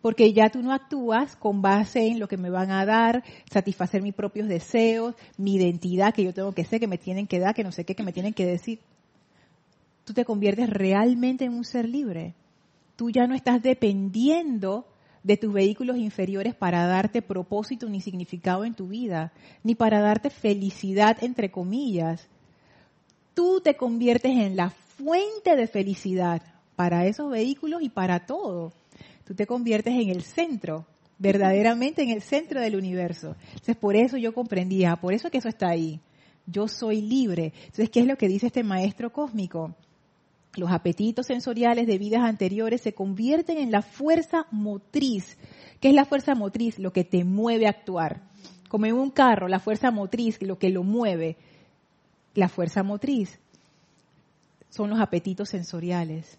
[0.00, 4.02] porque ya tú no actúas con base en lo que me van a dar, satisfacer
[4.02, 7.54] mis propios deseos, mi identidad que yo tengo que ser, que me tienen que dar,
[7.54, 8.80] que no sé qué, que me tienen que decir.
[10.04, 12.34] Tú te conviertes realmente en un ser libre.
[12.96, 14.86] Tú ya no estás dependiendo
[15.22, 19.32] de tus vehículos inferiores para darte propósito ni significado en tu vida,
[19.62, 22.28] ni para darte felicidad, entre comillas.
[23.34, 26.42] Tú te conviertes en la fuente de felicidad
[26.76, 28.72] para esos vehículos y para todo
[29.24, 30.86] tú te conviertes en el centro,
[31.18, 33.36] verdaderamente en el centro del universo.
[33.50, 36.00] Entonces, por eso yo comprendía, por eso que eso está ahí.
[36.46, 37.52] Yo soy libre.
[37.66, 39.74] Entonces, ¿qué es lo que dice este maestro cósmico?
[40.56, 45.38] Los apetitos sensoriales de vidas anteriores se convierten en la fuerza motriz.
[45.80, 46.78] ¿Qué es la fuerza motriz?
[46.78, 48.22] Lo que te mueve a actuar.
[48.68, 51.36] Como en un carro, la fuerza motriz, lo que lo mueve.
[52.34, 53.38] La fuerza motriz
[54.68, 56.38] son los apetitos sensoriales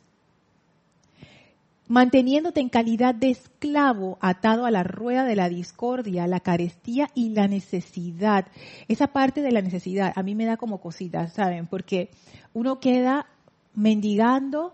[1.88, 7.30] manteniéndote en calidad de esclavo atado a la rueda de la discordia, la carestía y
[7.30, 8.48] la necesidad.
[8.88, 11.68] Esa parte de la necesidad a mí me da como cositas, ¿saben?
[11.68, 12.10] Porque
[12.54, 13.28] uno queda
[13.74, 14.74] mendigando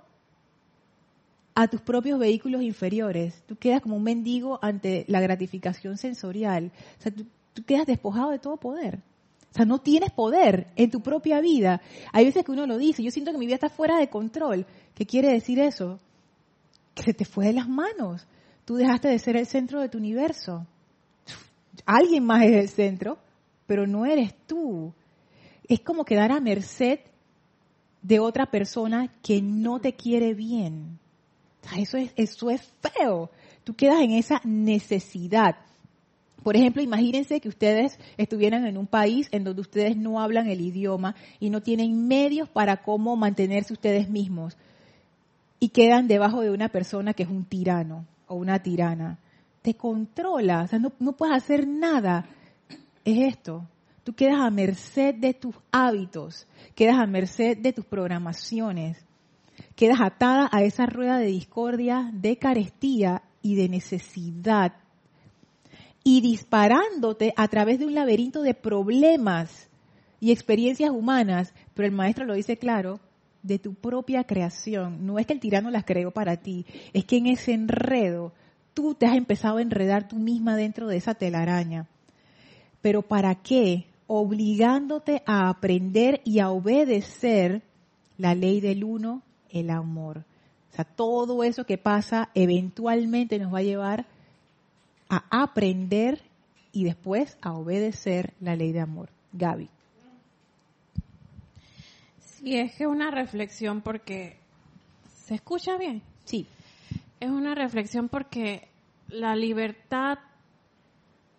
[1.55, 3.43] a tus propios vehículos inferiores.
[3.47, 6.71] Tú quedas como un mendigo ante la gratificación sensorial.
[6.97, 7.25] O sea, tú,
[7.65, 8.99] quedas despojado de todo poder.
[9.51, 11.81] O sea, no tienes poder en tu propia vida.
[12.13, 14.65] Hay veces que uno lo dice, yo siento que mi vida está fuera de control.
[14.93, 15.99] ¿Qué quiere decir eso?
[17.03, 18.27] se te fue de las manos.
[18.65, 20.65] Tú dejaste de ser el centro de tu universo.
[21.85, 23.17] Alguien más es el centro,
[23.65, 24.93] pero no eres tú.
[25.67, 26.99] Es como quedar a merced
[28.09, 30.97] de otra persona que no te quiere bien.
[31.77, 33.29] Eso es, eso es feo.
[33.63, 35.57] Tú quedas en esa necesidad.
[36.41, 40.59] Por ejemplo, imagínense que ustedes estuvieran en un país en donde ustedes no hablan el
[40.59, 44.57] idioma y no tienen medios para cómo mantenerse ustedes mismos
[45.59, 49.19] y quedan debajo de una persona que es un tirano o una tirana.
[49.61, 52.25] Te controla, o sea, no, no puedes hacer nada.
[53.05, 53.67] Es esto.
[54.09, 58.97] Tú quedas a merced de tus hábitos, quedas a merced de tus programaciones,
[59.75, 64.73] quedas atada a esa rueda de discordia, de carestía y de necesidad.
[66.03, 69.69] Y disparándote a través de un laberinto de problemas
[70.19, 72.99] y experiencias humanas, pero el maestro lo dice claro,
[73.43, 75.05] de tu propia creación.
[75.05, 78.33] No es que el tirano las creó para ti, es que en ese enredo
[78.73, 81.87] tú te has empezado a enredar tú misma dentro de esa telaraña.
[82.81, 83.88] Pero ¿para qué?
[84.11, 87.61] Obligándote a aprender y a obedecer
[88.17, 90.25] la ley del uno, el amor.
[90.71, 94.07] O sea, todo eso que pasa eventualmente nos va a llevar
[95.09, 96.23] a aprender
[96.71, 99.09] y después a obedecer la ley de amor.
[99.31, 99.69] Gaby.
[102.19, 104.37] Sí, es que una reflexión porque...
[105.25, 106.01] ¿Se escucha bien?
[106.25, 106.47] Sí.
[107.19, 108.67] Es una reflexión porque
[109.07, 110.17] la libertad,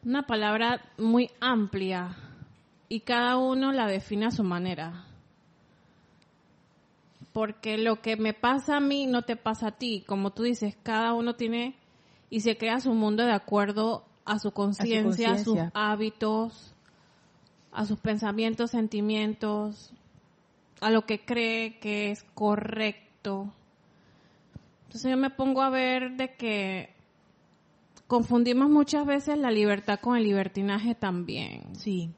[0.05, 2.17] una palabra muy amplia
[2.91, 5.07] y cada uno la define a su manera.
[7.33, 10.03] Porque lo que me pasa a mí no te pasa a ti.
[10.09, 11.77] Como tú dices, cada uno tiene
[12.31, 16.75] y se crea su mundo de acuerdo a su conciencia, a, sus hábitos,
[17.71, 19.93] a sus pensamientos, sentimientos,
[20.81, 23.53] a lo que cree que es correcto.
[24.87, 26.93] Entonces yo me pongo a ver de que
[28.09, 31.77] confundimos muchas veces la libertad con el libertinaje también.
[31.77, 32.11] Sí.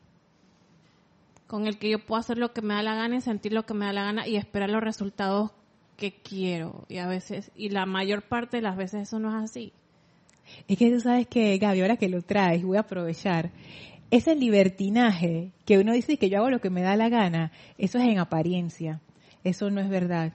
[1.52, 3.66] Con el que yo puedo hacer lo que me da la gana y sentir lo
[3.66, 5.50] que me da la gana y esperar los resultados
[5.98, 6.86] que quiero.
[6.88, 9.74] Y a veces, y la mayor parte de las veces eso no es así.
[10.66, 13.50] Es que tú sabes que, Gaby, ahora que lo traes, voy a aprovechar.
[14.10, 17.98] Ese libertinaje que uno dice que yo hago lo que me da la gana, eso
[17.98, 19.02] es en apariencia.
[19.44, 20.32] Eso no es verdad.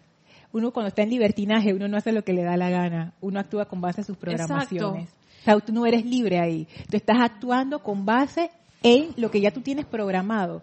[0.52, 3.16] Uno cuando está en libertinaje, uno no hace lo que le da la gana.
[3.22, 5.10] Uno actúa con base a sus programaciones.
[5.42, 6.68] O sea, tú no eres libre ahí.
[6.92, 8.52] Tú estás actuando con base
[8.84, 10.62] en lo que ya tú tienes programado,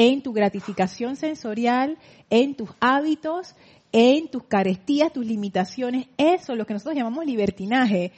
[0.00, 1.98] en tu gratificación sensorial,
[2.30, 3.54] en tus hábitos,
[3.92, 6.06] en tus carestías, tus limitaciones.
[6.16, 8.10] Eso, lo que nosotros llamamos libertinaje,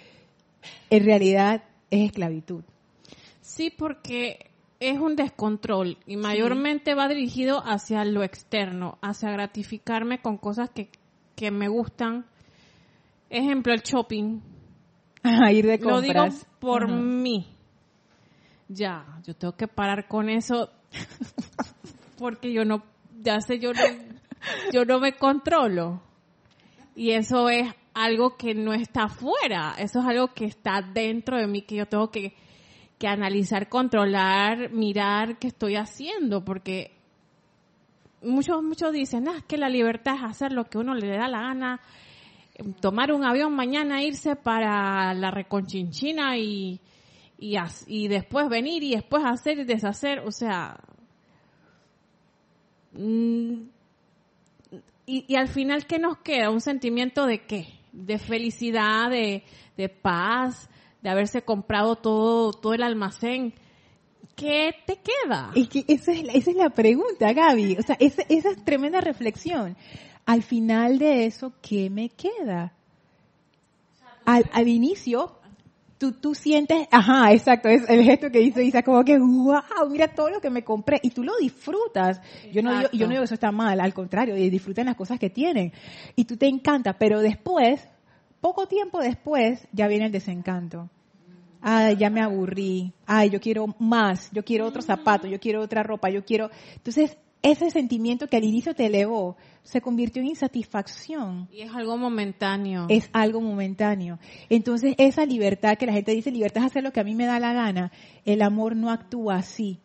[0.91, 2.63] en realidad es esclavitud.
[3.41, 10.37] Sí, porque es un descontrol y mayormente va dirigido hacia lo externo, hacia gratificarme con
[10.37, 10.89] cosas que,
[11.35, 12.27] que me gustan.
[13.29, 14.41] Ejemplo, el shopping.
[15.51, 15.95] ir de compras.
[15.95, 16.25] Lo digo
[16.61, 17.49] por mí.
[18.69, 20.71] Ya, yo tengo que parar con eso
[22.23, 22.83] porque yo no,
[23.21, 23.81] ya sé, yo no,
[24.73, 26.03] yo no me controlo.
[26.95, 31.47] Y eso es algo que no está afuera, eso es algo que está dentro de
[31.47, 32.35] mí, que yo tengo que,
[32.99, 36.93] que analizar, controlar, mirar qué estoy haciendo, porque
[38.23, 41.29] muchos, muchos dicen, ah, es que la libertad es hacer lo que uno le da
[41.29, 41.81] la gana,
[42.81, 46.81] tomar un avión mañana, irse para la reconchinchina y,
[47.39, 47.57] y,
[47.87, 50.79] y después venir y después hacer y deshacer, o sea,
[52.97, 53.69] y,
[55.07, 56.51] y, al final, ¿qué nos queda?
[56.51, 57.69] ¿Un sentimiento de qué?
[57.93, 59.45] De felicidad, de,
[59.77, 60.69] de paz,
[61.03, 63.55] de haberse comprado todo, todo el almacén.
[64.37, 65.51] ¿Qué te queda?
[65.55, 67.77] Es que esa es la, esa es la pregunta, Gaby.
[67.79, 69.77] O sea, esa, esa es tremenda reflexión
[70.27, 72.73] al final de eso, ¿qué me queda?
[74.25, 75.39] Al, al inicio,
[76.03, 80.09] tú, tú sientes, ajá, exacto, es el gesto que hizo Isa, como que, wow, mira
[80.09, 82.21] todo lo que me compré, y tú lo disfrutas.
[82.53, 85.21] Yo no, digo, yo no digo que eso está mal, al contrario, disfruten las cosas
[85.21, 85.73] que tienen,
[86.17, 87.87] y tú te encanta, pero después,
[88.41, 90.91] poco tiempo después, ya viene el desencanto.
[91.61, 92.93] Ay, ya me aburrí.
[93.07, 94.29] Ay, yo quiero más.
[94.33, 95.29] Yo quiero otro zapato.
[95.29, 96.11] Yo quiero otra ropa.
[96.11, 96.51] Yo quiero.
[96.75, 101.49] Entonces, ese sentimiento que al inicio te elevó se convirtió en insatisfacción.
[101.53, 102.87] Y es algo momentáneo.
[102.89, 104.19] Es algo momentáneo.
[104.49, 107.27] Entonces, esa libertad que la gente dice, libertad es hacer lo que a mí me
[107.27, 107.93] da la gana,
[108.25, 109.81] el amor no actúa así.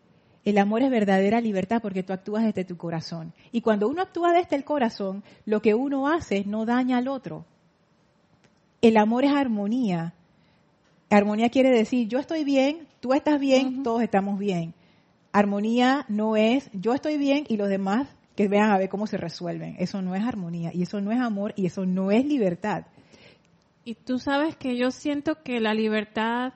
[0.45, 3.34] El amor es verdadera libertad porque tú actúas desde tu corazón.
[3.51, 7.45] Y cuando uno actúa desde el corazón, lo que uno hace no daña al otro.
[8.82, 10.14] El amor es armonía.
[11.10, 14.74] Armonía quiere decir, yo estoy bien, tú estás bien, todos estamos bien.
[15.38, 19.18] Armonía no es yo estoy bien y los demás que vean a ver cómo se
[19.18, 19.76] resuelven.
[19.78, 22.88] Eso no es armonía y eso no es amor y eso no es libertad.
[23.86, 26.54] Y tú sabes que yo siento que la libertad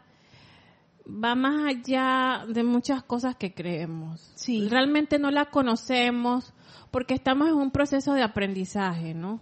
[1.07, 4.31] va más allá de muchas cosas que creemos.
[4.33, 4.67] Sí.
[4.67, 6.51] Realmente no la conocemos
[6.89, 9.41] porque estamos en un proceso de aprendizaje, ¿no?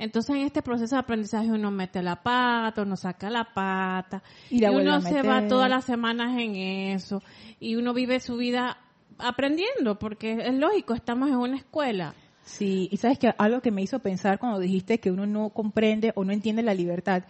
[0.00, 4.64] Entonces en este proceso de aprendizaje uno mete la pata, uno saca la pata, y,
[4.64, 7.22] uno se va todas las semanas en eso,
[7.60, 8.78] y uno vive su vida
[9.18, 12.14] aprendiendo, porque es lógico, estamos en una escuela.
[12.44, 16.12] Sí, y sabes que algo que me hizo pensar cuando dijiste que uno no comprende
[16.14, 17.24] o no entiende la libertad,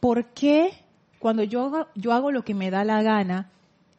[0.00, 0.72] ¿por qué
[1.20, 3.52] cuando yo hago, yo hago lo que me da la gana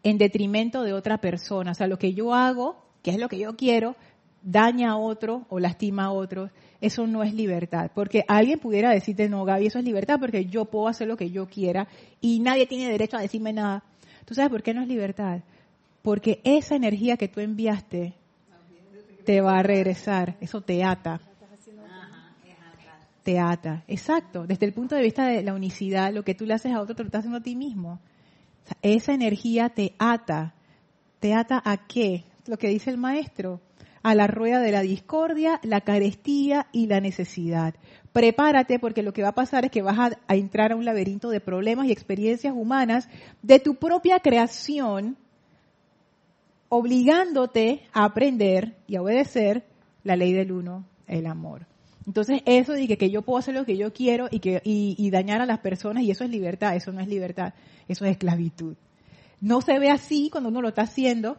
[0.04, 1.72] en detrimento de otra persona?
[1.72, 3.95] O sea, lo que yo hago, que es lo que yo quiero,
[4.41, 6.49] daña a otro o lastima a otro
[6.84, 7.91] eso no es libertad.
[7.95, 11.31] Porque alguien pudiera decirte, no, Gaby, eso es libertad porque yo puedo hacer lo que
[11.31, 11.88] yo quiera
[12.19, 13.84] y nadie tiene derecho a decirme nada.
[14.25, 15.41] ¿Tú sabes por qué no es libertad?
[16.01, 18.13] Porque esa energía que tú enviaste
[19.25, 21.21] te va a regresar, eso te ata.
[23.23, 23.84] te ata.
[23.88, 24.45] Exacto.
[24.45, 26.95] Desde el punto de vista de la unicidad, lo que tú le haces a otro
[26.95, 27.99] te lo estás haciendo a ti mismo.
[28.81, 30.53] esa energía te ata.
[31.21, 32.25] ¿Te ata a qué?
[32.45, 33.61] Lo que dice el maestro.
[34.04, 37.74] A la rueda de la discordia, la carestía y la necesidad.
[38.14, 39.97] Prepárate porque lo que va a pasar es que vas
[40.28, 43.10] a, entrar a un laberinto de problemas y experiencias humanas
[43.41, 45.18] de tu propia creación,
[46.70, 49.64] obligándote a aprender y a obedecer
[50.04, 51.66] la ley del uno, el amor.
[52.06, 55.41] Entonces eso de que, yo puedo hacer lo que yo quiero y, que, y, dañar
[55.41, 57.54] a las personas y eso es libertad, eso no es libertad,
[57.88, 58.76] eso es esclavitud.
[59.41, 61.38] No se ve así cuando uno lo está haciendo,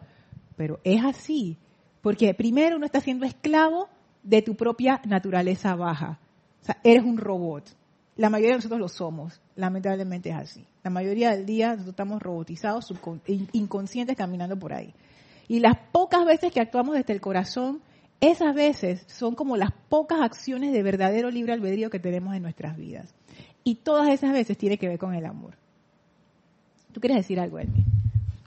[0.56, 1.56] pero es así,
[2.04, 3.88] porque primero uno está siendo esclavo
[4.22, 6.18] de tu propia naturaleza baja.
[6.60, 7.64] O sea, eres un robot.
[8.16, 10.66] La mayoría de nosotros lo somos, lamentablemente es así.
[10.82, 12.92] La mayoría del día nosotros estamos robotizados,
[13.52, 14.92] inconscientes caminando por ahí.
[15.48, 17.80] Y las pocas veces que actuamos desde el corazón,
[18.20, 22.76] esas veces son como las pocas acciones de verdadero libre albedrío que tenemos en nuestras
[22.76, 23.14] vidas.
[23.64, 25.54] Y todas esas veces tiene que ver con el amor.
[26.92, 27.93] ¿Tú quieres decir algo, Elmi?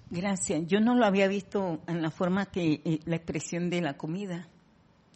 [0.10, 0.66] Gracias.
[0.68, 4.48] Yo no lo había visto en la forma que eh, la expresión de la comida.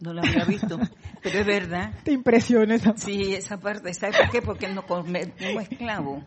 [0.00, 0.78] No lo había visto,
[1.22, 1.94] pero es verdad.
[2.02, 3.02] Te impresiona esa parte.
[3.02, 3.94] Sí, esa parte.
[3.94, 4.42] ¿Sabes por qué?
[4.42, 6.24] Porque nos convertimos esclavos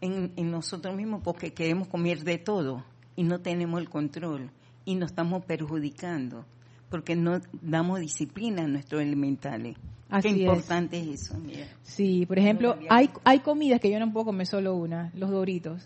[0.00, 2.84] en, en nosotros mismos porque queremos comer de todo
[3.16, 4.50] y no tenemos el control
[4.84, 6.44] y nos estamos perjudicando
[6.90, 9.76] porque no damos disciplina a nuestros elementales.
[10.22, 11.66] Qué importante es, eso, mira.
[11.82, 15.84] Sí, por ejemplo, hay, hay comidas que yo no puedo comer solo una, los doritos.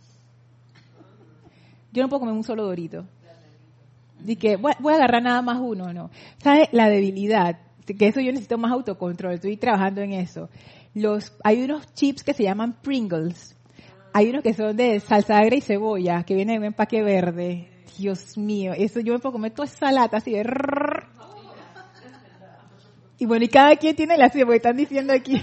[1.93, 3.07] Yo no puedo comer un solo dorito.
[4.26, 6.11] Y que voy, a agarrar nada más uno, no.
[6.39, 6.68] ¿Sabes?
[6.72, 10.49] La debilidad, que eso yo necesito más autocontrol, estoy trabajando en eso.
[10.95, 13.57] Los, hay unos chips que se llaman Pringles.
[14.12, 17.68] Hay unos que son de salsa agria y cebolla, que vienen en un empaque verde.
[17.97, 20.45] Dios mío, eso yo me puedo comer toda esa lata así de...
[23.18, 25.43] Y bueno, y cada quien tiene la porque están diciendo aquí.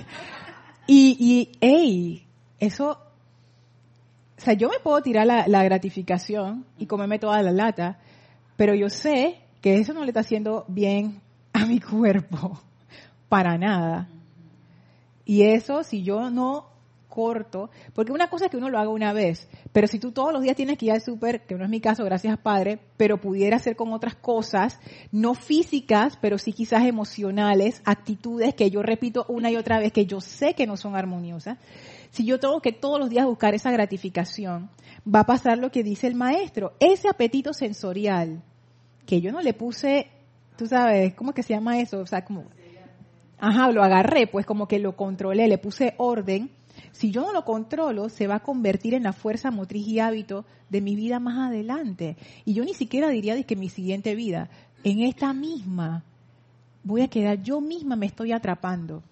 [0.87, 2.25] Y, y, hey,
[2.59, 3.04] eso,
[4.37, 7.99] o sea, yo me puedo tirar la, la gratificación y comerme toda la lata,
[8.57, 11.21] pero yo sé que eso no le está haciendo bien
[11.53, 12.59] a mi cuerpo,
[13.29, 14.09] para nada.
[15.25, 16.74] Y eso, si yo no
[17.15, 20.33] corto, porque una cosa es que uno lo haga una vez, pero si tú todos
[20.33, 23.21] los días tienes que ir al súper, que no es mi caso, gracias Padre, pero
[23.21, 24.77] pudiera ser con otras cosas,
[25.13, 30.05] no físicas, pero sí quizás emocionales, actitudes que yo repito una y otra vez, que
[30.05, 31.57] yo sé que no son armoniosas,
[32.11, 34.69] si yo tengo que todos los días buscar esa gratificación,
[35.07, 38.43] va a pasar lo que dice el maestro, ese apetito sensorial,
[39.05, 40.07] que yo no le puse,
[40.57, 41.99] tú sabes, ¿cómo que se llama eso?
[41.99, 42.43] O sea, como,
[43.39, 46.49] ajá, lo agarré, pues como que lo controlé, le puse orden,
[46.95, 50.45] si yo no lo controlo, se va a convertir en la fuerza motriz y hábito
[50.69, 52.15] de mi vida más adelante.
[52.45, 54.49] Y yo ni siquiera diría que mi siguiente vida,
[54.85, 56.05] en esta misma,
[56.85, 59.03] voy a quedar, yo misma me estoy atrapando.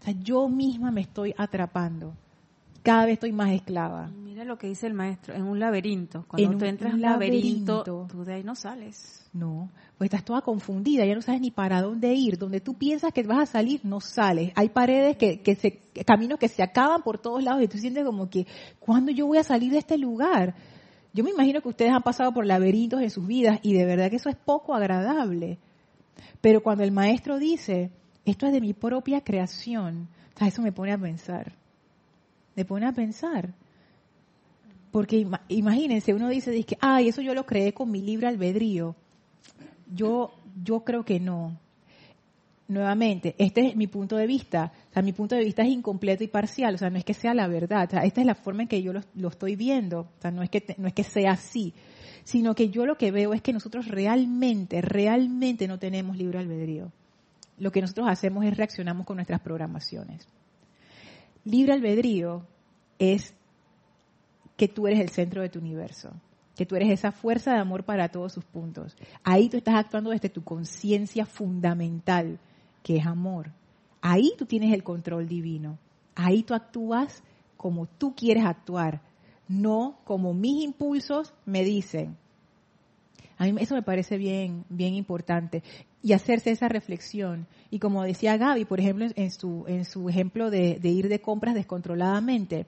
[0.00, 2.14] O sea, yo misma me estoy atrapando.
[2.86, 4.06] Cada vez estoy más esclava.
[4.06, 6.24] Mira lo que dice el maestro, en un laberinto.
[6.28, 9.28] Cuando tú entras en un laberinto, tú de ahí no sales.
[9.32, 12.38] No, pues estás toda confundida, ya no sabes ni para dónde ir.
[12.38, 14.52] Donde tú piensas que vas a salir, no sales.
[14.54, 18.04] Hay paredes que, que se, caminos que se acaban por todos lados y tú sientes
[18.04, 18.46] como que,
[18.78, 20.54] ¿cuándo yo voy a salir de este lugar?
[21.12, 24.10] Yo me imagino que ustedes han pasado por laberintos en sus vidas y de verdad
[24.10, 25.58] que eso es poco agradable.
[26.40, 27.90] Pero cuando el maestro dice,
[28.24, 30.06] esto es de mi propia creación,
[30.38, 31.65] eso me pone a pensar.
[32.56, 33.54] Me pone a pensar.
[34.90, 38.96] Porque imagínense, uno dice, dice, ay, eso yo lo creé con mi libre albedrío.
[39.94, 40.32] Yo,
[40.64, 41.58] yo creo que no.
[42.68, 44.72] Nuevamente, este es mi punto de vista.
[44.90, 46.74] O sea, mi punto de vista es incompleto y parcial.
[46.74, 47.86] O sea, no es que sea la verdad.
[47.86, 50.00] O sea, esta es la forma en que yo lo, estoy viendo.
[50.00, 51.74] O sea, no es, que, no es que sea así.
[52.24, 56.90] Sino que yo lo que veo es que nosotros realmente, realmente no tenemos libre albedrío.
[57.58, 60.26] Lo que nosotros hacemos es reaccionamos con nuestras programaciones.
[61.46, 62.46] Libre albedrío
[62.98, 63.34] es
[64.58, 66.12] que tú eres el centro de tu universo
[66.56, 68.96] que tú eres esa fuerza de amor para todos sus puntos.
[69.22, 72.40] Ahí tú estás actuando desde tu conciencia fundamental,
[72.82, 73.52] que es amor.
[74.00, 75.78] Ahí tú tienes el control divino.
[76.14, 77.22] Ahí tú actúas
[77.58, 79.02] como tú quieres actuar,
[79.48, 82.16] no como mis impulsos me dicen.
[83.38, 85.62] A mí eso me parece bien, bien importante.
[86.06, 87.48] Y hacerse esa reflexión.
[87.68, 91.54] Y como decía Gaby, por ejemplo, en su, en su ejemplo de, ir de compras
[91.54, 92.66] descontroladamente,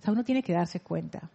[0.00, 1.30] o sea, uno tiene que darse cuenta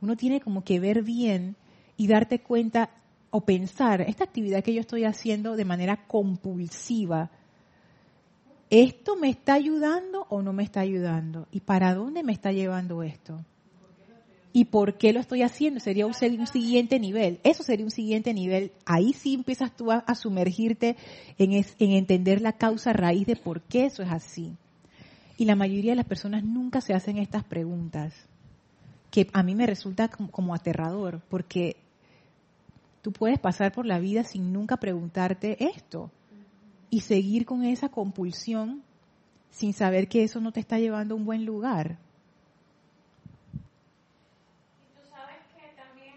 [0.00, 1.56] uno tiene como que ver bien
[1.96, 2.90] y darte cuenta
[3.30, 7.30] o pensar, esta actividad que yo estoy haciendo de manera compulsiva,
[8.70, 11.46] ¿esto me está ayudando o no me está ayudando?
[11.50, 13.44] ¿Y para dónde me está llevando esto?
[14.56, 15.80] ¿Y por qué lo estoy haciendo?
[15.80, 17.40] Sería un, siguiente nivel.
[17.44, 18.72] Eso sería un siguiente nivel.
[18.86, 20.96] Ahí sí empiezas tú a, sumergirte
[21.36, 24.56] en, en entender la causa raíz de por qué eso es así.
[25.36, 28.14] Y la mayoría de las personas nunca se hacen estas preguntas,
[29.10, 31.76] que a mí me resulta como, como aterrador, porque
[33.02, 36.10] tú puedes pasar por la vida sin nunca preguntarte esto
[36.88, 38.82] y seguir con esa compulsión
[39.50, 41.98] sin saber que eso no te está llevando a un buen lugar.
[44.78, 46.14] Y tú sabes que también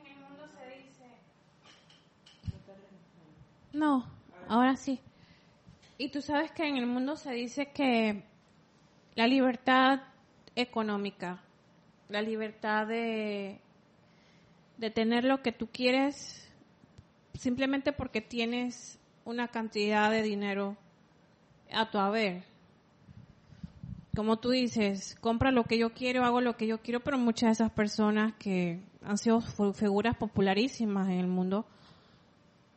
[0.00, 1.06] en el mundo se dice...
[3.72, 4.06] No,
[4.48, 5.00] ahora sí.
[5.98, 8.24] Y tú sabes que en el mundo se dice que
[9.14, 10.00] la libertad
[10.56, 11.42] económica,
[12.08, 13.60] la libertad de,
[14.78, 16.50] de tener lo que tú quieres
[17.34, 20.76] simplemente porque tienes una cantidad de dinero
[21.72, 22.44] a tu haber.
[24.14, 27.48] Como tú dices, compra lo que yo quiero, hago lo que yo quiero, pero muchas
[27.48, 31.66] de esas personas que han sido figuras popularísimas en el mundo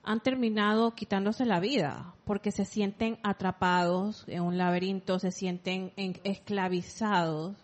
[0.06, 6.20] han terminado quitándose la vida porque se sienten atrapados en un laberinto, se sienten en-
[6.24, 7.56] esclavizados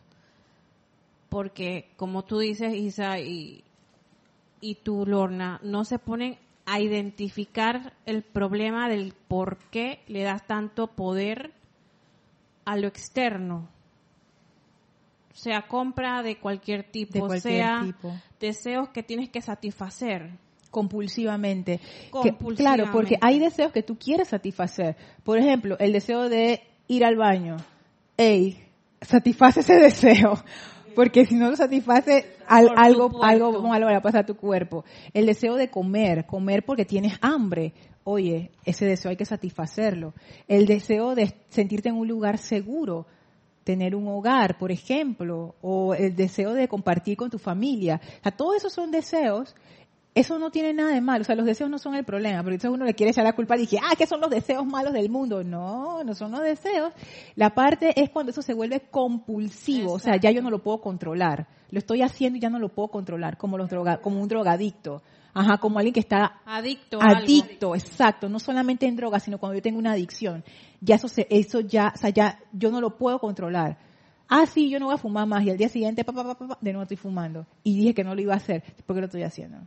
[1.30, 3.64] porque como tú dices Isa y,
[4.60, 10.46] y tú Lorna no se ponen a identificar el problema del por qué le das
[10.46, 11.54] tanto poder
[12.66, 13.70] a lo externo
[15.34, 18.14] sea compra de cualquier tipo, De cualquier sea tipo.
[18.40, 20.32] deseos que tienes que satisfacer
[20.72, 21.78] compulsivamente.
[21.78, 22.64] Que- Compulsivamente.
[22.84, 24.96] claro, porque hay deseos que tú quieres satisfacer.
[25.24, 27.58] Por ejemplo, el deseo de ir al baño.
[28.18, 28.58] Ey,
[29.02, 30.34] satisface ese deseo.
[30.96, 34.36] Porque si no lo satisface, al- algo, algo malo le va a pasar a tu
[34.36, 34.84] cuerpo.
[35.14, 37.74] El deseo de comer, comer porque tienes hambre.
[38.04, 40.14] Oye, ese deseo hay que satisfacerlo.
[40.50, 43.06] El deseo de sentirte en un lugar seguro,
[43.64, 48.02] tener un hogar, por ejemplo, o el deseo de compartir con tu familia.
[48.20, 49.56] O sea, todos esos son deseos.
[50.14, 52.56] Eso no tiene nada de malo, o sea, los deseos no son el problema, porque
[52.56, 54.92] entonces uno le quiere echar la culpa y dice, ah, que son los deseos malos
[54.92, 55.42] del mundo.
[55.42, 56.92] No, no son los deseos.
[57.36, 60.82] La parte es cuando eso se vuelve compulsivo, o sea, ya yo no lo puedo
[60.82, 61.48] controlar.
[61.70, 65.02] Lo estoy haciendo y ya no lo puedo controlar, como los droga, como un drogadicto.
[65.34, 67.24] Ajá, como alguien que está adicto algo.
[67.24, 70.44] adicto, exacto, no solamente en drogas, sino cuando yo tengo una adicción.
[70.82, 73.78] Ya eso se, eso ya, o sea, ya yo no lo puedo controlar.
[74.28, 76.36] Ah, sí, yo no voy a fumar más y al día siguiente, pa, pa, pa,
[76.36, 77.46] pa, pa, de nuevo estoy fumando.
[77.64, 78.62] Y dije que no lo iba a hacer.
[78.86, 79.60] ¿Por qué lo estoy haciendo?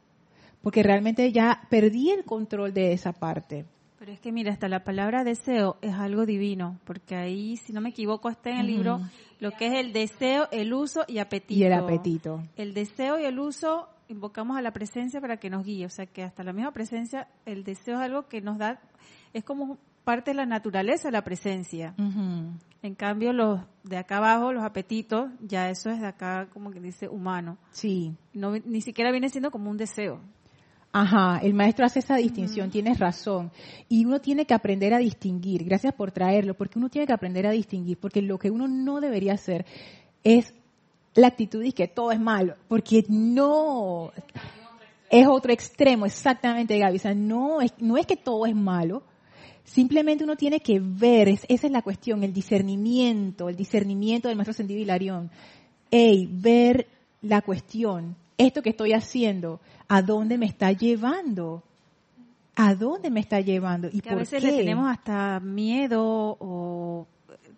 [0.64, 3.66] Porque realmente ya perdí el control de esa parte.
[3.98, 7.80] Pero es que mira, hasta la palabra deseo es algo divino, porque ahí, si no
[7.80, 9.00] me equivoco, está en el libro
[9.40, 11.60] lo que es el deseo, el uso y apetito.
[11.60, 12.42] Y el apetito.
[12.56, 16.06] El deseo y el uso invocamos a la presencia para que nos guíe, o sea
[16.06, 18.80] que hasta la misma presencia, el deseo es algo que nos da,
[19.32, 21.94] es como parte de la naturaleza la presencia.
[22.82, 26.80] En cambio, los de acá abajo, los apetitos, ya eso es de acá, como que
[26.80, 27.56] dice, humano.
[27.70, 28.14] Sí.
[28.34, 30.20] No, ni siquiera viene siendo como un deseo.
[30.96, 33.50] Ajá, el maestro hace esa distinción, tienes razón.
[33.88, 37.48] Y uno tiene que aprender a distinguir, gracias por traerlo, porque uno tiene que aprender
[37.48, 39.66] a distinguir, porque lo que uno no debería hacer
[40.22, 40.54] es
[41.16, 44.12] la actitud de que todo es malo, porque no,
[45.10, 49.02] es otro extremo, exactamente Gaby, o sea, no es, no es que todo es malo,
[49.64, 54.36] simplemente uno tiene que ver, es- esa es la cuestión, el discernimiento, el discernimiento del
[54.36, 55.28] maestro sentido Hilarión.
[55.90, 56.86] Ey, ver
[57.20, 61.62] la cuestión, esto que estoy haciendo, ¿a dónde me está llevando?
[62.56, 63.88] ¿A dónde me está llevando?
[63.92, 64.50] ¿Y que a veces qué?
[64.50, 67.06] le tenemos hasta miedo o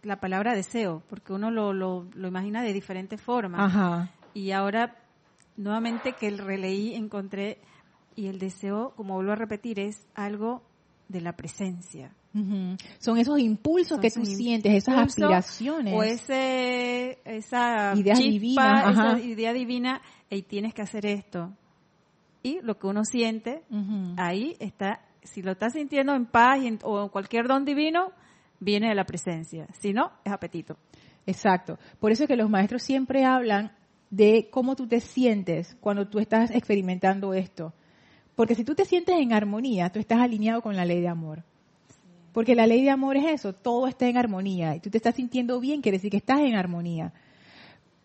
[0.03, 3.61] la palabra deseo, porque uno lo, lo, lo imagina de diferentes formas.
[3.61, 4.11] Ajá.
[4.35, 4.97] Y ahora,
[5.57, 7.59] nuevamente que el releí, encontré,
[8.15, 10.63] y el deseo, como vuelvo a repetir, es algo
[11.09, 12.13] de la presencia.
[12.99, 15.95] Son esos impulsos Son que tú sientes, esas aspiraciones.
[15.95, 19.21] O ese, esa chispa, esa ajá.
[19.21, 21.53] idea divina, y tienes que hacer esto.
[22.43, 23.63] Y lo que uno siente,
[24.17, 28.13] ahí está, si lo estás sintiendo en paz y en- o cualquier don divino,
[28.61, 29.67] viene de la presencia.
[29.81, 30.77] Si no, es apetito.
[31.27, 31.79] Exacto.
[31.99, 33.73] Por eso es que los maestros siempre hablan
[34.11, 37.73] de cómo tú te sientes cuando tú estás experimentando esto.
[38.37, 41.43] Porque si tú te sientes en armonía, tú estás alineado con la ley de amor.
[42.37, 44.77] Porque la ley de amor es eso, todo está en armonía.
[44.77, 47.15] Y tú te estás sintiendo bien, quiere decir que estás en armonía.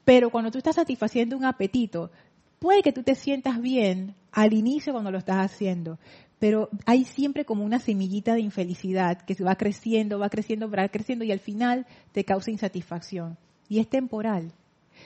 [0.05, 2.11] Pero cuando tú estás satisfaciendo un apetito,
[2.57, 5.99] puede que tú te sientas bien al inicio cuando lo estás haciendo,
[6.39, 10.88] pero hay siempre como una semillita de infelicidad que se va creciendo, va creciendo, va
[10.88, 13.38] creciendo y al final te causa insatisfacción.
[13.67, 14.53] Y es temporal.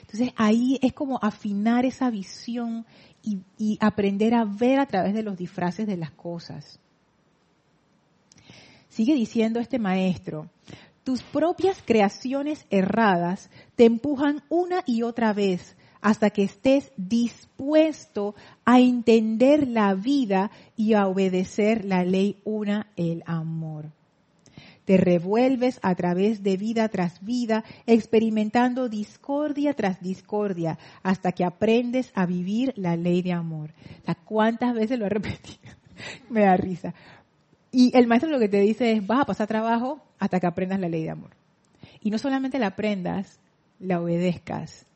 [0.02, 2.86] Entonces ahí es como afinar esa visión
[3.24, 6.78] y, y aprender a ver a través de los disfraces de las cosas.
[8.96, 10.48] Sigue diciendo este maestro,
[11.04, 18.34] tus propias creaciones erradas te empujan una y otra vez hasta que estés dispuesto
[18.64, 23.92] a entender la vida y a obedecer la ley una, el amor.
[24.86, 32.12] te revuelves a través de vida tras vida, experimentando discordia tras discordia, hasta que aprendes
[32.14, 33.74] a vivir la ley de amor.
[34.24, 35.76] ¿Cuántas veces lo he repetido?
[36.30, 36.94] Me da risa.
[37.78, 40.80] Y el maestro lo que te dice es, vas a pasar trabajo hasta que aprendas
[40.80, 41.36] la ley de amor.
[42.00, 43.38] Y no solamente la aprendas,
[43.78, 44.86] la obedezcas.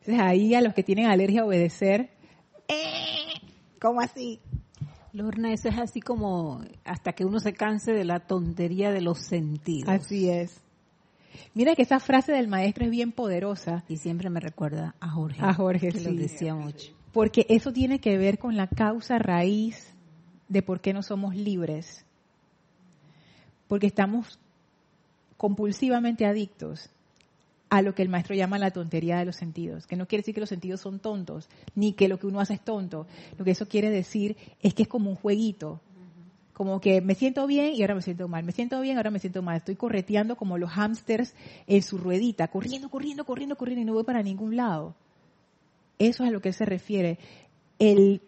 [0.00, 2.10] Entonces ahí a los que tienen alergia a obedecer,
[2.66, 3.28] ¡eh!
[3.80, 4.40] ¿cómo así?
[5.12, 9.20] Lorna, eso es así como hasta que uno se canse de la tontería de los
[9.20, 9.88] sentidos.
[9.88, 10.60] Así es.
[11.54, 13.84] Mira que esa frase del maestro es bien poderosa.
[13.88, 15.40] Y siempre me recuerda a Jorge.
[15.42, 16.04] A Jorge, que sí.
[16.04, 16.92] lo decía mucho.
[17.12, 19.94] Porque eso tiene que ver con la causa raíz
[20.48, 22.04] de por qué no somos libres.
[23.66, 24.38] Porque estamos
[25.36, 26.90] compulsivamente adictos
[27.70, 30.34] a lo que el maestro llama la tontería de los sentidos, que no quiere decir
[30.34, 33.06] que los sentidos son tontos, ni que lo que uno hace es tonto.
[33.36, 35.80] Lo que eso quiere decir es que es como un jueguito,
[36.54, 39.20] como que me siento bien y ahora me siento mal, me siento bien, ahora me
[39.20, 39.58] siento mal.
[39.58, 41.34] Estoy correteando como los hámsters
[41.66, 44.94] en su ruedita, corriendo, corriendo, corriendo, corriendo y no voy para ningún lado.
[45.98, 47.18] Eso es a lo que él se refiere.
[47.78, 48.22] El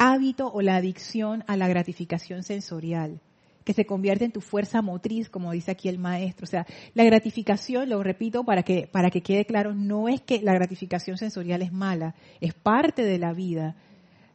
[0.00, 3.20] hábito o la adicción a la gratificación sensorial
[3.64, 6.44] que se convierte en tu fuerza motriz, como dice aquí el maestro.
[6.44, 10.40] O sea, la gratificación, lo repito para que, para que quede claro, no es que
[10.40, 13.76] la gratificación sensorial es mala, es parte de la vida.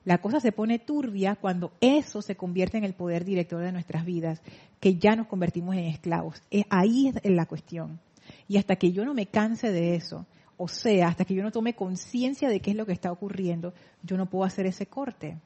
[0.03, 4.05] La cosa se pone turbia cuando eso se convierte en el poder director de nuestras
[4.05, 4.43] vidas,
[4.79, 6.43] que ya nos convertimos en esclavos.
[6.51, 7.99] Es, ahí es la cuestión.
[8.47, 11.51] Y hasta que yo no me canse de eso, o sea, hasta que yo no
[11.51, 15.39] tome conciencia de qué es lo que está ocurriendo, yo no puedo hacer ese corte.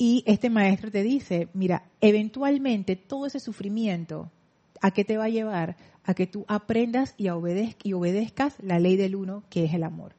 [0.00, 4.30] Y este maestro te dice, mira, eventualmente todo ese sufrimiento,
[4.80, 5.76] ¿a qué te va a llevar?
[6.04, 9.82] A que tú aprendas y, obedez y obedezcas la ley del uno, que es el
[9.82, 10.14] amor.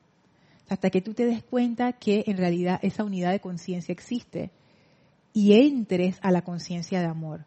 [0.67, 4.51] Hasta que tú te des cuenta que en realidad esa unidad de conciencia existe
[5.31, 7.45] y entres a la conciencia de amor.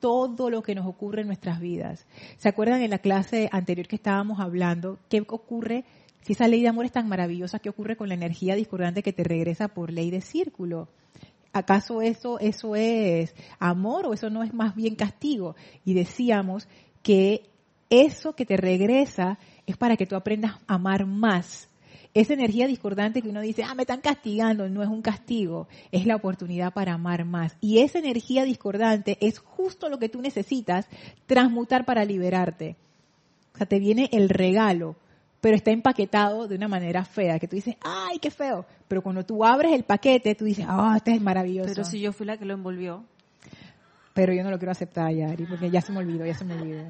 [0.00, 2.06] Todo lo que nos ocurre en nuestras vidas.
[2.36, 4.98] ¿Se acuerdan en la clase anterior que estábamos hablando?
[5.08, 5.86] ¿Qué ocurre
[6.20, 7.58] si esa ley de amor es tan maravillosa?
[7.58, 10.90] ¿Qué ocurre con la energía discordante que te regresa por ley de círculo?
[11.54, 15.56] ¿Acaso eso, eso es amor o eso no es más bien castigo?
[15.84, 16.68] Y decíamos
[17.02, 17.48] que
[17.88, 21.68] eso que te regresa es para que tú aprendas a amar más.
[22.12, 26.06] Esa energía discordante que uno dice, ah, me están castigando, no es un castigo, es
[26.06, 27.56] la oportunidad para amar más.
[27.60, 30.86] Y esa energía discordante es justo lo que tú necesitas
[31.26, 32.76] transmutar para liberarte.
[33.54, 34.96] O sea, te viene el regalo
[35.44, 38.64] pero está empaquetado de una manera fea, que tú dices, ay, qué feo.
[38.88, 41.68] Pero cuando tú abres el paquete, tú dices, ah, oh, este es maravilloso.
[41.68, 43.04] Pero si yo fui la que lo envolvió.
[44.14, 46.54] Pero yo no lo quiero aceptar, Yari, porque ya se me olvidó, ya se me
[46.54, 46.84] olvidó.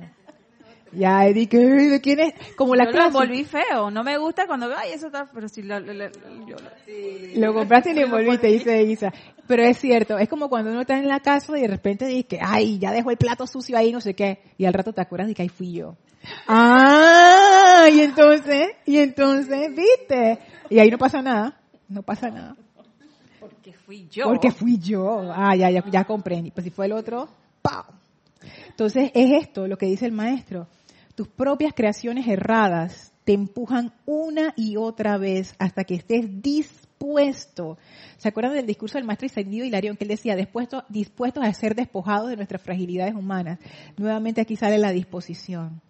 [0.97, 2.35] Ya, Eddie, ¿de quién es?
[2.57, 3.13] Como la yo clase.
[3.13, 3.91] lo envolví feo.
[3.91, 6.09] No me gusta cuando veo, ay, eso está, pero si lo, lo, lo,
[6.47, 9.13] yo lo, lo compraste y lo envolviste, dice Isa.
[9.47, 12.27] Pero es cierto, es como cuando uno está en la casa y de repente dice
[12.27, 14.41] que, ay, ya dejó el plato sucio ahí, no sé qué.
[14.57, 15.97] Y al rato te acuerdas de que ahí fui yo.
[16.47, 20.39] Ah, y entonces, y entonces, viste.
[20.71, 22.57] Y ahí no pasa nada, no pasa nada.
[23.39, 24.25] Porque fui yo.
[24.25, 25.31] Porque fui yo.
[25.35, 26.51] Ah, ya, ya, ya comprendí.
[26.51, 27.29] Pues si fue el otro,
[27.61, 27.85] ¡pau!
[28.69, 30.67] Entonces es esto lo que dice el maestro.
[31.15, 37.79] Tus propias creaciones erradas te empujan una y otra vez hasta que estés dispuesto.
[38.19, 41.75] ¿Se acuerdan del discurso del maestro Isaidio Hilarión que él decía, dispuesto, dispuestos a ser
[41.75, 43.59] despojados de nuestras fragilidades humanas?
[43.97, 45.81] Nuevamente aquí sale la disposición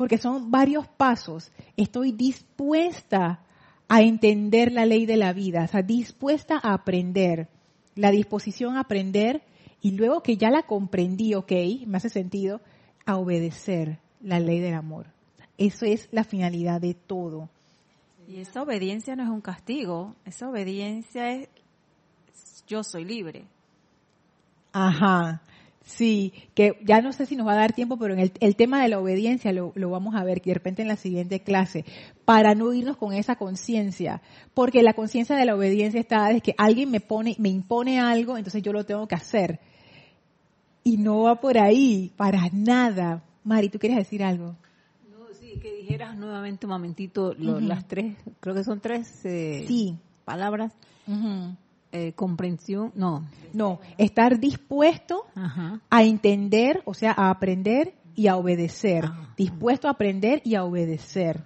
[0.00, 1.52] porque son varios pasos.
[1.76, 3.44] Estoy dispuesta
[3.86, 7.48] a entender la ley de la vida, o sea, dispuesta a aprender,
[7.96, 9.42] la disposición a aprender
[9.82, 11.52] y luego que ya la comprendí, ok,
[11.86, 12.62] me hace sentido,
[13.04, 15.06] a obedecer la ley del amor.
[15.58, 17.48] Eso es la finalidad de todo.
[18.28, 21.48] Y esa obediencia no es un castigo, esa obediencia es
[22.66, 23.44] yo soy libre.
[24.72, 25.42] Ajá.
[25.84, 28.54] Sí, que ya no sé si nos va a dar tiempo, pero en el, el
[28.54, 31.84] tema de la obediencia lo, lo, vamos a ver de repente en la siguiente clase,
[32.24, 34.22] para no irnos con esa conciencia,
[34.54, 38.36] porque la conciencia de la obediencia está es que alguien me pone, me impone algo,
[38.36, 39.58] entonces yo lo tengo que hacer.
[40.84, 43.24] Y no va por ahí, para nada.
[43.44, 44.56] Mari, ¿tú quieres decir algo?
[45.10, 47.66] No, sí, que dijeras nuevamente un momentito lo, uh -huh.
[47.66, 49.98] las tres, creo que son tres eh, sí.
[50.24, 50.72] palabras.
[51.06, 51.56] Uh -huh.
[51.92, 53.26] Eh, comprensión, no.
[53.52, 55.80] No, estar dispuesto Ajá.
[55.90, 59.06] a entender, o sea, a aprender y a obedecer.
[59.06, 59.34] Ajá.
[59.36, 61.44] Dispuesto a aprender y a obedecer.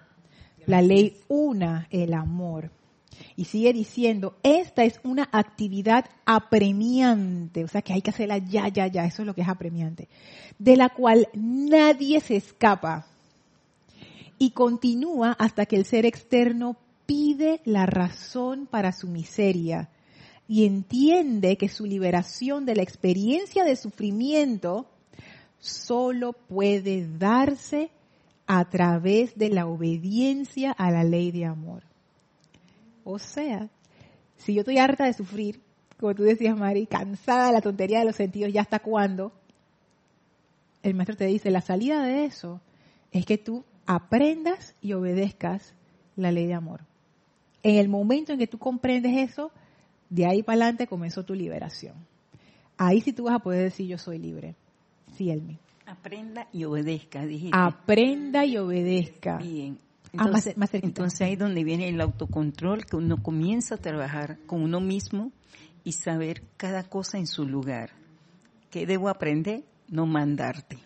[0.67, 2.71] La ley una, el amor.
[3.37, 8.69] Y sigue diciendo, esta es una actividad apremiante, o sea que hay que hacerla ya,
[8.69, 10.09] ya, ya, eso es lo que es apremiante,
[10.59, 13.07] de la cual nadie se escapa.
[14.39, 16.77] Y continúa hasta que el ser externo
[17.07, 19.91] pide la razón para su miseria
[20.47, 24.87] y entiende que su liberación de la experiencia de sufrimiento
[25.59, 27.91] solo puede darse
[28.47, 31.83] a través de la obediencia a la ley de amor.
[33.05, 33.69] O sea,
[34.37, 35.61] si yo estoy harta de sufrir,
[35.99, 39.33] como tú decías, Mari, cansada de la tontería de los sentidos, ¿ya hasta cuándo?
[40.83, 42.61] El maestro te dice, la salida de eso
[43.13, 45.75] es que tú aprendas y obedezcas
[46.17, 46.81] la ley de amor.
[47.63, 49.51] En el momento en que tú comprendes eso,
[50.11, 51.95] de ahí para adelante comenzó tu liberación.
[52.77, 54.57] Ahí sí tú vas a poder decir yo soy libre.
[55.17, 55.59] Sí, Elmi.
[55.87, 57.57] Aprenda y obedezca, dijiste.
[57.57, 59.39] Aprenda y obedezca.
[59.39, 59.79] Bien.
[60.17, 60.89] Ah, más, Entonces, más cerquita.
[60.89, 65.33] entonces ahí es donde viene el autocontrol, que uno comienza a trabajar con uno mismo
[65.85, 67.91] y saber cada cosa en su lugar.
[68.71, 69.65] ¿Qué debo aprender?
[69.89, 70.79] No mandarte.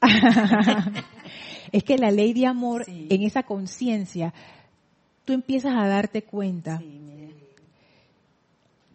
[1.72, 3.06] es que la ley de amor, Sí.
[3.10, 4.32] en esa conciencia,
[5.24, 7.00] tú empiezas a darte cuenta Sí,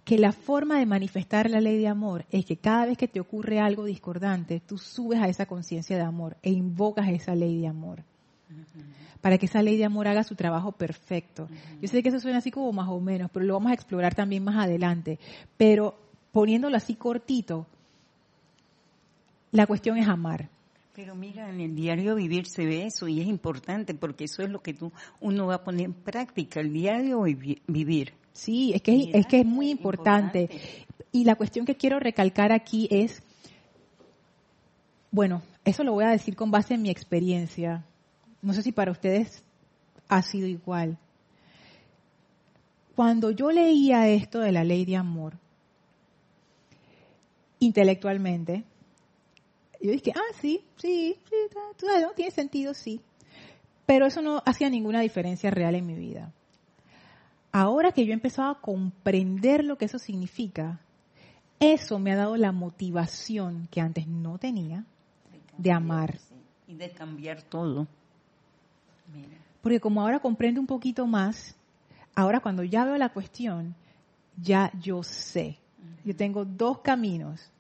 [0.06, 3.20] que la forma de manifestar la ley de amor es que cada vez que te
[3.20, 7.68] ocurre algo discordante, tú subes a esa conciencia de amor e invocas esa ley de
[7.68, 8.04] amor.
[9.22, 11.48] Para que esa ley de amor haga su trabajo perfecto.
[11.82, 14.16] Yo sé que eso suena así como más o menos, pero lo vamos a explorar
[14.16, 15.20] también más adelante.
[15.58, 15.96] Pero
[16.32, 17.68] poniéndolo así cortito,
[19.52, 20.48] la cuestión es amar.
[20.96, 24.50] Pero mira, en el diario vivir se ve eso y es importante porque eso es
[24.50, 24.92] lo que tú
[25.22, 28.14] uno va a poner en práctica, el diario vivi- vivir.
[28.34, 30.42] Sí, es que es, que es muy importante.
[30.44, 30.86] importante.
[31.12, 33.22] Y la cuestión que quiero recalcar aquí es,
[35.12, 37.84] bueno, eso lo voy a decir con base en mi experiencia.
[38.42, 39.44] No sé si para ustedes
[40.08, 40.98] ha sido igual.
[42.96, 45.38] Cuando yo leía esto de la ley de amor,
[47.60, 48.64] intelectualmente,
[49.82, 51.36] yo dije, ah, sí, sí, sí,
[52.02, 52.12] ¿no?
[52.12, 53.02] tiene sentido, sí.
[53.86, 56.32] Pero eso no hacía ninguna diferencia real en mi vida.
[57.52, 60.80] Ahora que yo he empezado a comprender lo que eso significa,
[61.60, 64.86] eso me ha dado la motivación que antes no tenía
[65.58, 66.20] de amar.
[66.68, 67.88] Y de cambiar todo.
[69.62, 71.56] Porque como ahora comprendo un poquito más,
[72.16, 73.76] ahora cuando ya veo la cuestión,
[74.42, 75.58] ya yo sé.
[76.04, 77.52] Yo tengo dos caminos.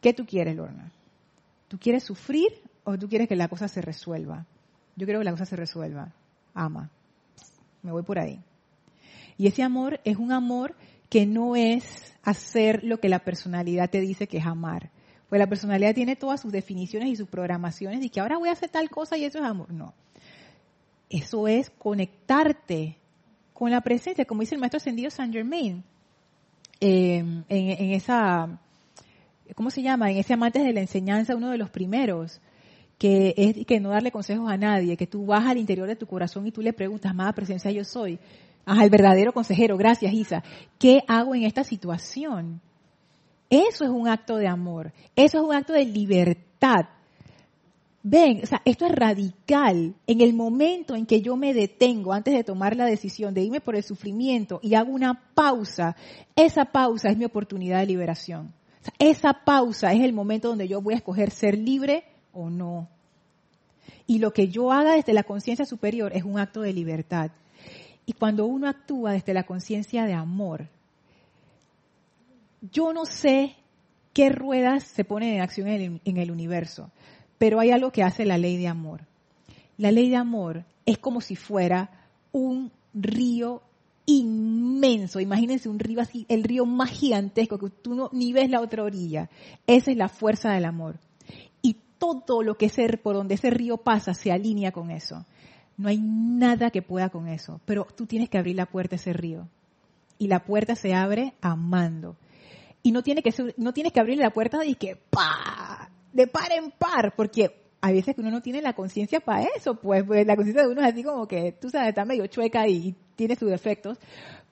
[0.00, 0.90] ¿Qué tú quieres, Lorna?
[1.68, 2.48] ¿Tú quieres sufrir
[2.84, 4.46] o tú quieres que la cosa se resuelva?
[4.96, 6.12] Yo quiero que la cosa se resuelva.
[6.54, 6.90] Ama.
[7.82, 8.40] Me voy por ahí.
[9.38, 10.74] Y ese amor es un amor
[11.08, 14.90] que no es hacer lo que la personalidad te dice que es amar.
[15.32, 18.52] Pues la personalidad tiene todas sus definiciones y sus programaciones y que ahora voy a
[18.52, 19.72] hacer tal cosa y eso es amor.
[19.72, 19.94] No.
[21.08, 22.98] Eso es conectarte
[23.54, 25.82] con la presencia, como dice el maestro ascendido Saint Germain,
[26.80, 28.60] eh, en, en esa,
[29.54, 30.10] ¿cómo se llama?
[30.10, 32.42] En ese amantes de la enseñanza, uno de los primeros,
[32.98, 36.06] que es que no darle consejos a nadie, que tú vas al interior de tu
[36.06, 38.18] corazón y tú le preguntas, amada presencia, yo soy.
[38.66, 40.44] Ajá, el verdadero consejero, gracias Isa.
[40.78, 42.60] ¿Qué hago en esta situación?
[43.52, 46.86] Eso es un acto de amor, eso es un acto de libertad.
[48.02, 49.94] Ven, o sea, esto es radical.
[50.06, 53.60] En el momento en que yo me detengo antes de tomar la decisión de irme
[53.60, 55.96] por el sufrimiento y hago una pausa,
[56.34, 58.54] esa pausa es mi oportunidad de liberación.
[58.80, 62.48] O sea, esa pausa es el momento donde yo voy a escoger ser libre o
[62.48, 62.88] no.
[64.06, 67.30] Y lo que yo haga desde la conciencia superior es un acto de libertad.
[68.06, 70.70] Y cuando uno actúa desde la conciencia de amor,
[72.70, 73.56] yo no sé
[74.12, 76.90] qué ruedas se ponen en acción en el, universo,
[77.38, 79.02] pero hay algo que hace la ley de amor.
[79.78, 81.90] La ley de amor es como si fuera
[82.30, 83.62] un río
[84.06, 85.18] inmenso.
[85.18, 88.84] Imagínense un río así, el río más gigantesco que tú no, ni ves la otra
[88.84, 89.28] orilla.
[89.66, 90.98] Esa es la fuerza del amor.
[91.62, 95.24] Y todo lo que ese, por donde ese río pasa se alinea con eso.
[95.76, 98.98] No hay nada que pueda con eso, pero tú tienes que abrir la puerta a
[98.98, 99.48] ese río.
[100.18, 102.16] Y la puerta se abre amando.
[102.82, 105.90] Y no, tiene que ser, no tienes que abrirle la puerta de que ¡pa!
[106.12, 109.74] de par en par, porque hay veces que uno no tiene la conciencia para eso,
[109.76, 112.68] pues, pues, la conciencia de uno es así como que, tú sabes, está medio chueca
[112.68, 113.98] y, y tiene sus defectos,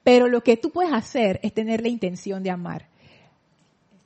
[0.03, 2.89] pero lo que tú puedes hacer es tener la intención de amar.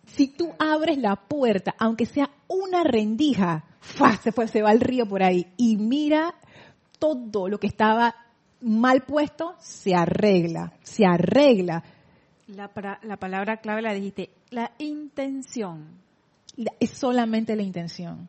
[0.07, 4.17] Si tú abres la puerta, aunque sea una rendija, ¡fua!
[4.17, 6.35] se fue, se va el río por ahí y mira
[6.99, 8.15] todo lo que estaba
[8.61, 11.85] mal puesto, se arregla, se arregla.
[12.47, 15.87] La, para- la palabra clave la dijiste, la intención.
[16.79, 18.29] Es solamente la intención.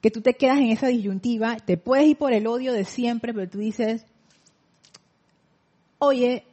[0.00, 3.34] Que tú te quedas en esa disyuntiva, te puedes ir por el odio de siempre,
[3.34, 4.06] pero tú dices,
[5.98, 6.44] oye,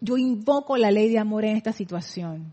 [0.00, 2.52] yo invoco la ley de amor en esta situación.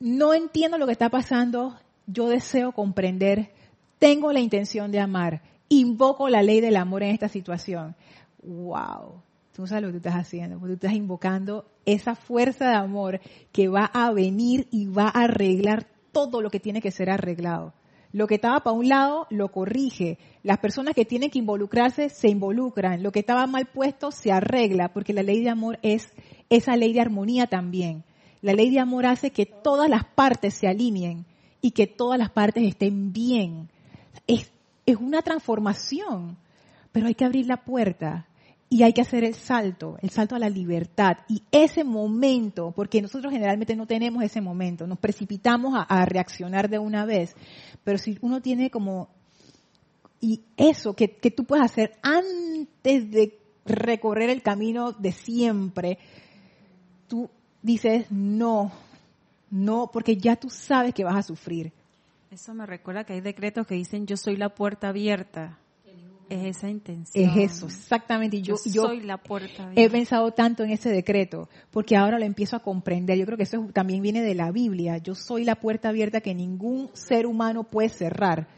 [0.00, 3.52] No entiendo lo que está pasando, yo deseo comprender,
[3.98, 7.94] tengo la intención de amar, invoco la ley del amor en esta situación.
[8.42, 9.22] Wow.
[9.52, 13.20] Tú sabes lo que tú estás haciendo, porque tú estás invocando esa fuerza de amor
[13.52, 17.74] que va a venir y va a arreglar todo lo que tiene que ser arreglado.
[18.12, 20.18] Lo que estaba para un lado lo corrige.
[20.42, 23.02] Las personas que tienen que involucrarse se involucran.
[23.02, 26.12] Lo que estaba mal puesto se arregla, porque la ley de amor es
[26.50, 28.04] esa ley de armonía también.
[28.42, 31.24] La ley de amor hace que todas las partes se alineen
[31.62, 33.70] y que todas las partes estén bien.
[34.26, 34.52] Es,
[34.84, 36.36] es una transformación,
[36.90, 38.26] pero hay que abrir la puerta
[38.72, 41.18] y hay que hacer el salto, el salto a la libertad.
[41.28, 46.78] Y ese momento, porque nosotros generalmente no tenemos ese momento, nos precipitamos a, reaccionar de
[46.78, 47.36] una vez,
[47.84, 49.10] pero si uno tiene como,
[50.22, 55.98] y eso que, que tú puedes hacer antes de recorrer el camino de siempre,
[57.08, 57.28] tú
[57.60, 58.72] dices no,
[59.50, 61.74] no, porque ya tú sabes que vas a sufrir.
[62.30, 65.58] Eso me recuerda que hay decretos que dicen yo soy la puerta abierta.
[66.32, 67.28] Es esa intención.
[67.28, 68.38] Es eso, exactamente.
[68.38, 72.24] Y yo, yo, soy la puerta He pensado tanto en ese decreto, porque ahora lo
[72.24, 73.18] empiezo a comprender.
[73.18, 74.96] Yo creo que eso también viene de la Biblia.
[74.96, 78.48] Yo soy la puerta abierta que ningún ser humano puede cerrar.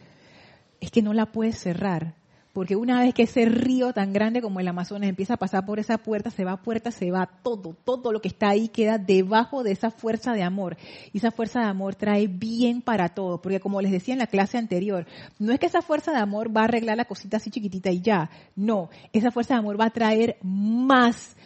[0.80, 2.14] Es que no la puedes cerrar.
[2.54, 5.80] Porque una vez que ese río tan grande como el Amazonas empieza a pasar por
[5.80, 9.64] esa puerta, se va puerta, se va todo, todo lo que está ahí queda debajo
[9.64, 10.76] de esa fuerza de amor.
[11.12, 14.28] Y esa fuerza de amor trae bien para todo, porque como les decía en la
[14.28, 15.04] clase anterior,
[15.40, 18.02] no es que esa fuerza de amor va a arreglar la cosita así chiquitita y
[18.02, 21.36] ya, no, esa fuerza de amor va a traer más.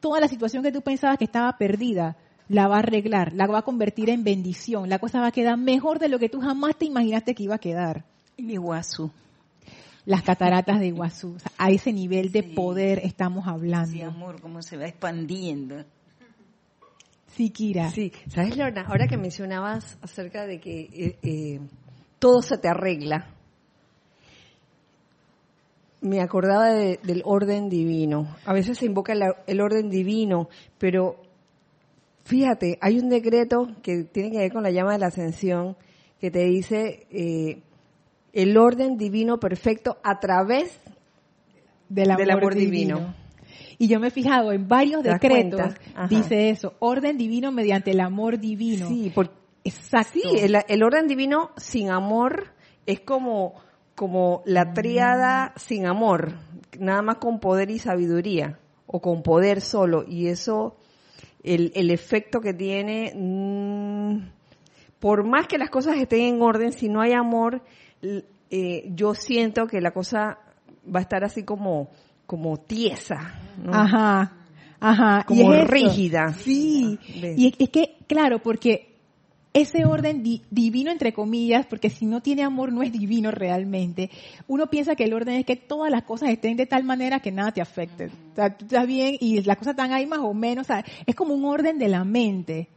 [0.00, 2.16] Toda la situación que tú pensabas que estaba perdida,
[2.48, 5.56] la va a arreglar, la va a convertir en bendición, la cosa va a quedar
[5.56, 8.04] mejor de lo que tú jamás te imaginaste que iba a quedar.
[8.36, 9.12] Mi guasu
[10.10, 11.36] las cataratas de Iguazú.
[11.56, 13.92] a ese nivel de poder estamos hablando.
[13.92, 15.84] Sí, amor, cómo se va expandiendo.
[17.28, 17.92] Sí, Kira.
[17.92, 18.86] Sí, ¿sabes, Lorna?
[18.88, 21.60] Ahora que mencionabas acerca de que eh, eh,
[22.18, 23.28] todo se te arregla,
[26.00, 28.36] me acordaba del orden divino.
[28.46, 29.12] A veces se invoca
[29.46, 31.22] el, orden divino, pero
[32.24, 35.76] fíjate, hay un decreto que tiene que ver con la llama de la ascensión
[36.20, 37.62] que te dice eh,
[38.32, 40.80] el orden divino perfecto a través
[41.88, 43.14] del amor, divino.
[43.78, 45.74] Y yo me he fijado en varios decretos,
[46.08, 48.88] dice eso, orden divino mediante el amor divino.
[48.88, 49.12] Sí,
[49.64, 50.12] Exacto.
[50.12, 50.22] Sí,
[50.68, 52.48] el, orden divino sin amor
[52.86, 53.54] es como,
[53.94, 56.34] como la tríada sin amor,
[56.78, 60.76] nada más con poder y sabiduría, o con poder solo, y eso,
[61.42, 64.30] el, el efecto que tiene, mm,
[64.98, 67.62] por más que las cosas estén en orden, si no hay amor,
[68.02, 70.38] eh, yo siento que la cosa
[70.92, 71.90] va a estar así como,
[72.26, 73.38] como tiesa.
[73.66, 74.32] Ajá,
[74.80, 75.24] ajá.
[75.26, 76.32] Como rígida.
[76.34, 76.98] Sí.
[77.36, 78.90] Y es, que, claro, porque
[79.52, 84.10] ese orden divino, entre comillas, porque si no tiene amor no es divino realmente,
[84.46, 87.32] uno piensa que el orden es que todas las cosas estén de tal manera que
[87.32, 88.06] nada te afecte.
[88.06, 90.68] O sea, tú estás bien y las cosas están ahí más o menos.
[91.06, 92.68] es como un orden de la mente.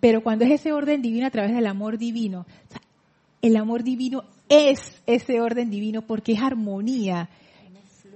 [0.00, 2.46] Pero cuando es ese orden divino a través del amor divino,
[3.42, 7.28] el amor divino es ese orden divino porque es armonía.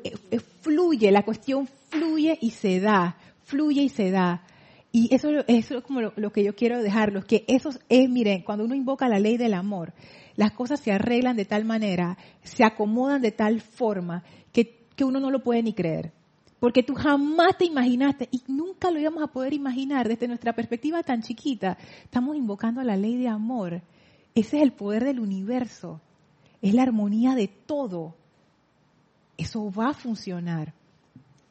[0.05, 4.43] Eh, eh, fluye, la cuestión fluye y se da, fluye y se da.
[4.91, 8.75] Y eso, es como lo, que yo quiero dejarlos, que eso es, miren, cuando uno
[8.75, 9.95] invoca la ley del amor,
[10.37, 14.23] las cosas se arreglan de tal manera, se acomodan de tal forma
[14.53, 16.13] que, que uno no lo puede ni creer.
[16.61, 21.03] Porque tú jamás te imaginaste y nunca lo íbamos a poder imaginar desde nuestra perspectiva
[21.03, 21.79] tan chiquita.
[22.05, 23.83] Estamos invocando la ley de amor.
[24.35, 26.01] Ese es el poder del universo
[26.63, 28.15] es la armonía de todo.
[29.37, 30.73] Eso va a funcionar.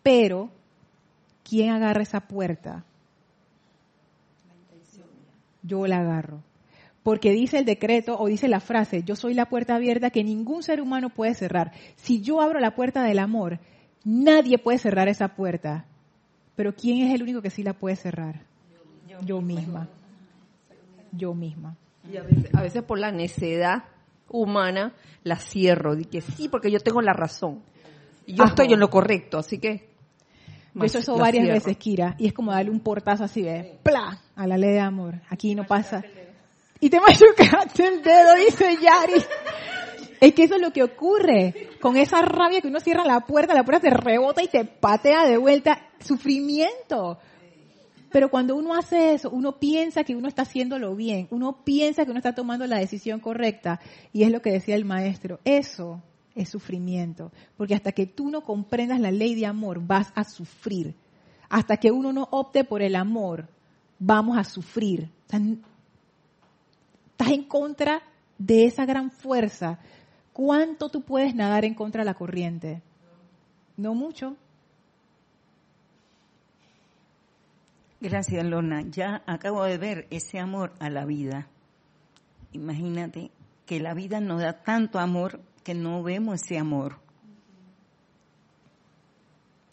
[0.02, 0.50] Pero,
[1.44, 2.86] ¿quién agarra esa puerta?
[5.62, 6.42] Yo la agarro.
[7.04, 10.64] Porque dice el decreto o dice la frase, yo soy la puerta abierta que ningún
[10.64, 11.74] ser humano puede cerrar.
[11.98, 13.60] Si yo abro la puerta del amor,
[14.04, 15.86] nadie puede cerrar esa puerta.
[16.56, 18.42] Pero ¿quién es el único que sí la puede cerrar?
[19.26, 19.88] Yo, misma.
[21.12, 21.76] Yo misma.
[22.12, 23.84] Y a veces, a veces por la necedad
[24.32, 25.98] humana la cierro.
[25.98, 27.64] Y que sí, porque yo tengo la razón.
[28.26, 29.90] Y yo estoy en lo correcto, así que.
[30.82, 32.16] Eso eso varias veces, Kira.
[32.18, 34.22] Y es como darle un portazo así de ¡pla!
[34.36, 35.16] a la ley de amor.
[35.30, 36.02] Aquí no pasa.
[36.80, 39.22] Y te machucaste el dedo, dice Yari.
[40.22, 41.70] Es que eso es lo que ocurre.
[41.82, 45.26] Con esa rabia que uno cierra la puerta, la puerta te rebota y te patea
[45.26, 45.90] de vuelta.
[46.00, 47.20] Sufrimiento.
[48.12, 52.12] Pero cuando uno hace eso, uno piensa que uno está haciéndolo bien, uno piensa que
[52.12, 53.80] uno está tomando la decisión correcta,
[54.12, 56.02] y es lo que decía el maestro, eso
[56.36, 60.94] es sufrimiento, porque hasta que tú no comprendas la ley de amor, vas a sufrir.
[61.50, 63.48] Hasta que uno no opte por el amor,
[64.00, 65.10] vamos a sufrir.
[65.24, 65.42] Estás
[67.30, 68.02] en contra
[68.38, 69.80] de esa gran fuerza.
[70.34, 72.82] ¿Cuánto tú puedes nadar en contra de la corriente?
[73.78, 74.36] No mucho.
[78.02, 78.82] Gracias, Lorna.
[78.82, 81.48] Ya acabo de ver ese amor a la vida.
[82.52, 83.30] Imagínate
[83.68, 86.98] que la vida nos da tanto amor que no vemos ese amor.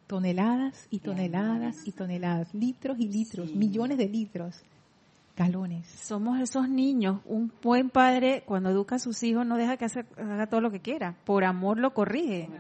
[0.07, 4.63] Toneladas y toneladas y toneladas, litros y litros, millones de litros,
[5.35, 5.87] galones.
[5.87, 7.21] Somos esos niños.
[7.25, 9.87] Un buen padre, cuando educa a sus hijos, no deja que
[10.19, 11.17] haga todo lo que quiera.
[11.25, 12.51] Por amor lo corrige.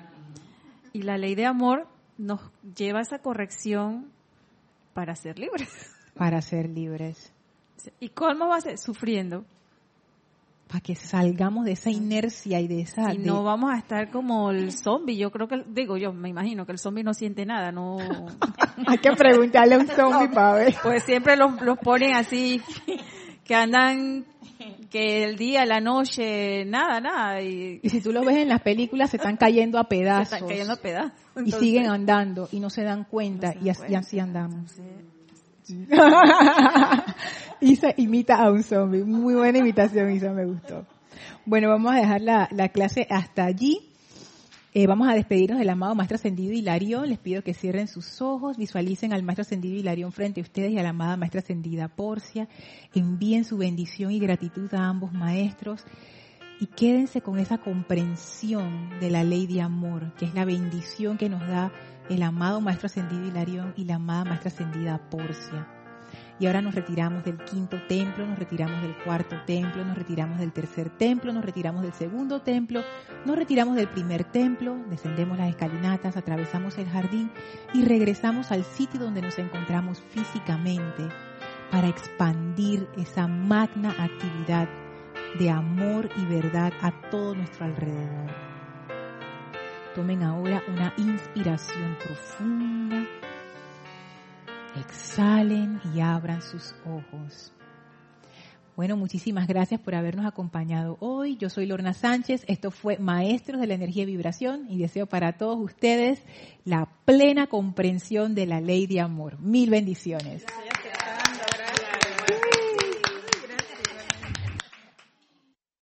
[0.94, 2.40] Y la ley de amor nos
[2.74, 4.06] lleva a esa corrección
[4.98, 5.68] para ser libres.
[6.14, 7.32] Para ser libres.
[8.00, 8.76] ¿Y cómo va a ser?
[8.76, 9.44] Sufriendo
[10.66, 13.14] para que salgamos de esa inercia y de esa...
[13.14, 15.16] Y no vamos a estar como el zombie.
[15.16, 17.96] Yo creo que, digo, yo me imagino que el zombie no siente nada, no...
[18.86, 20.74] Hay que preguntarle a un zombie para ver.
[20.82, 22.60] Pues siempre los, los ponen así,
[23.44, 24.26] que andan,
[24.90, 27.42] que el día, la noche, nada, nada.
[27.42, 30.28] Y, si tú lo ves en las películas, se están cayendo a pedazos.
[30.28, 31.12] Se están cayendo a pedazos.
[31.44, 34.74] y siguen andando y no se dan cuenta y, así, andamos.
[37.60, 39.04] Isa imita a un zombie.
[39.04, 40.86] Muy buena imitación, Isa, me gustó.
[41.44, 43.87] Bueno, vamos a dejar la, clase hasta allí.
[44.74, 47.08] Eh, vamos a despedirnos del amado Maestro Ascendido Hilarión.
[47.08, 50.78] Les pido que cierren sus ojos, visualicen al Maestro Ascendido Hilarión frente a ustedes y
[50.78, 52.48] a la amada Maestra Ascendida Porcia.
[52.94, 55.84] Envíen su bendición y gratitud a ambos maestros
[56.60, 61.30] y quédense con esa comprensión de la ley de amor, que es la bendición que
[61.30, 61.72] nos da
[62.10, 65.77] el amado Maestro Ascendido Hilarión y la amada Maestra Ascendida Porcia.
[66.40, 70.52] Y ahora nos retiramos del quinto templo, nos retiramos del cuarto templo, nos retiramos del
[70.52, 72.82] tercer templo, nos retiramos del segundo templo,
[73.24, 77.30] nos retiramos del primer templo, descendemos las escalinatas, atravesamos el jardín
[77.74, 81.08] y regresamos al sitio donde nos encontramos físicamente
[81.72, 84.68] para expandir esa magna actividad
[85.38, 88.30] de amor y verdad a todo nuestro alrededor.
[89.94, 93.17] Tomen ahora una inspiración profunda.
[94.80, 97.52] Exhalen y abran sus ojos.
[98.76, 101.36] Bueno, muchísimas gracias por habernos acompañado hoy.
[101.36, 102.44] Yo soy Lorna Sánchez.
[102.46, 106.22] Esto fue Maestros de la Energía y Vibración y deseo para todos ustedes
[106.64, 109.40] la plena comprensión de la ley de amor.
[109.40, 110.44] Mil bendiciones.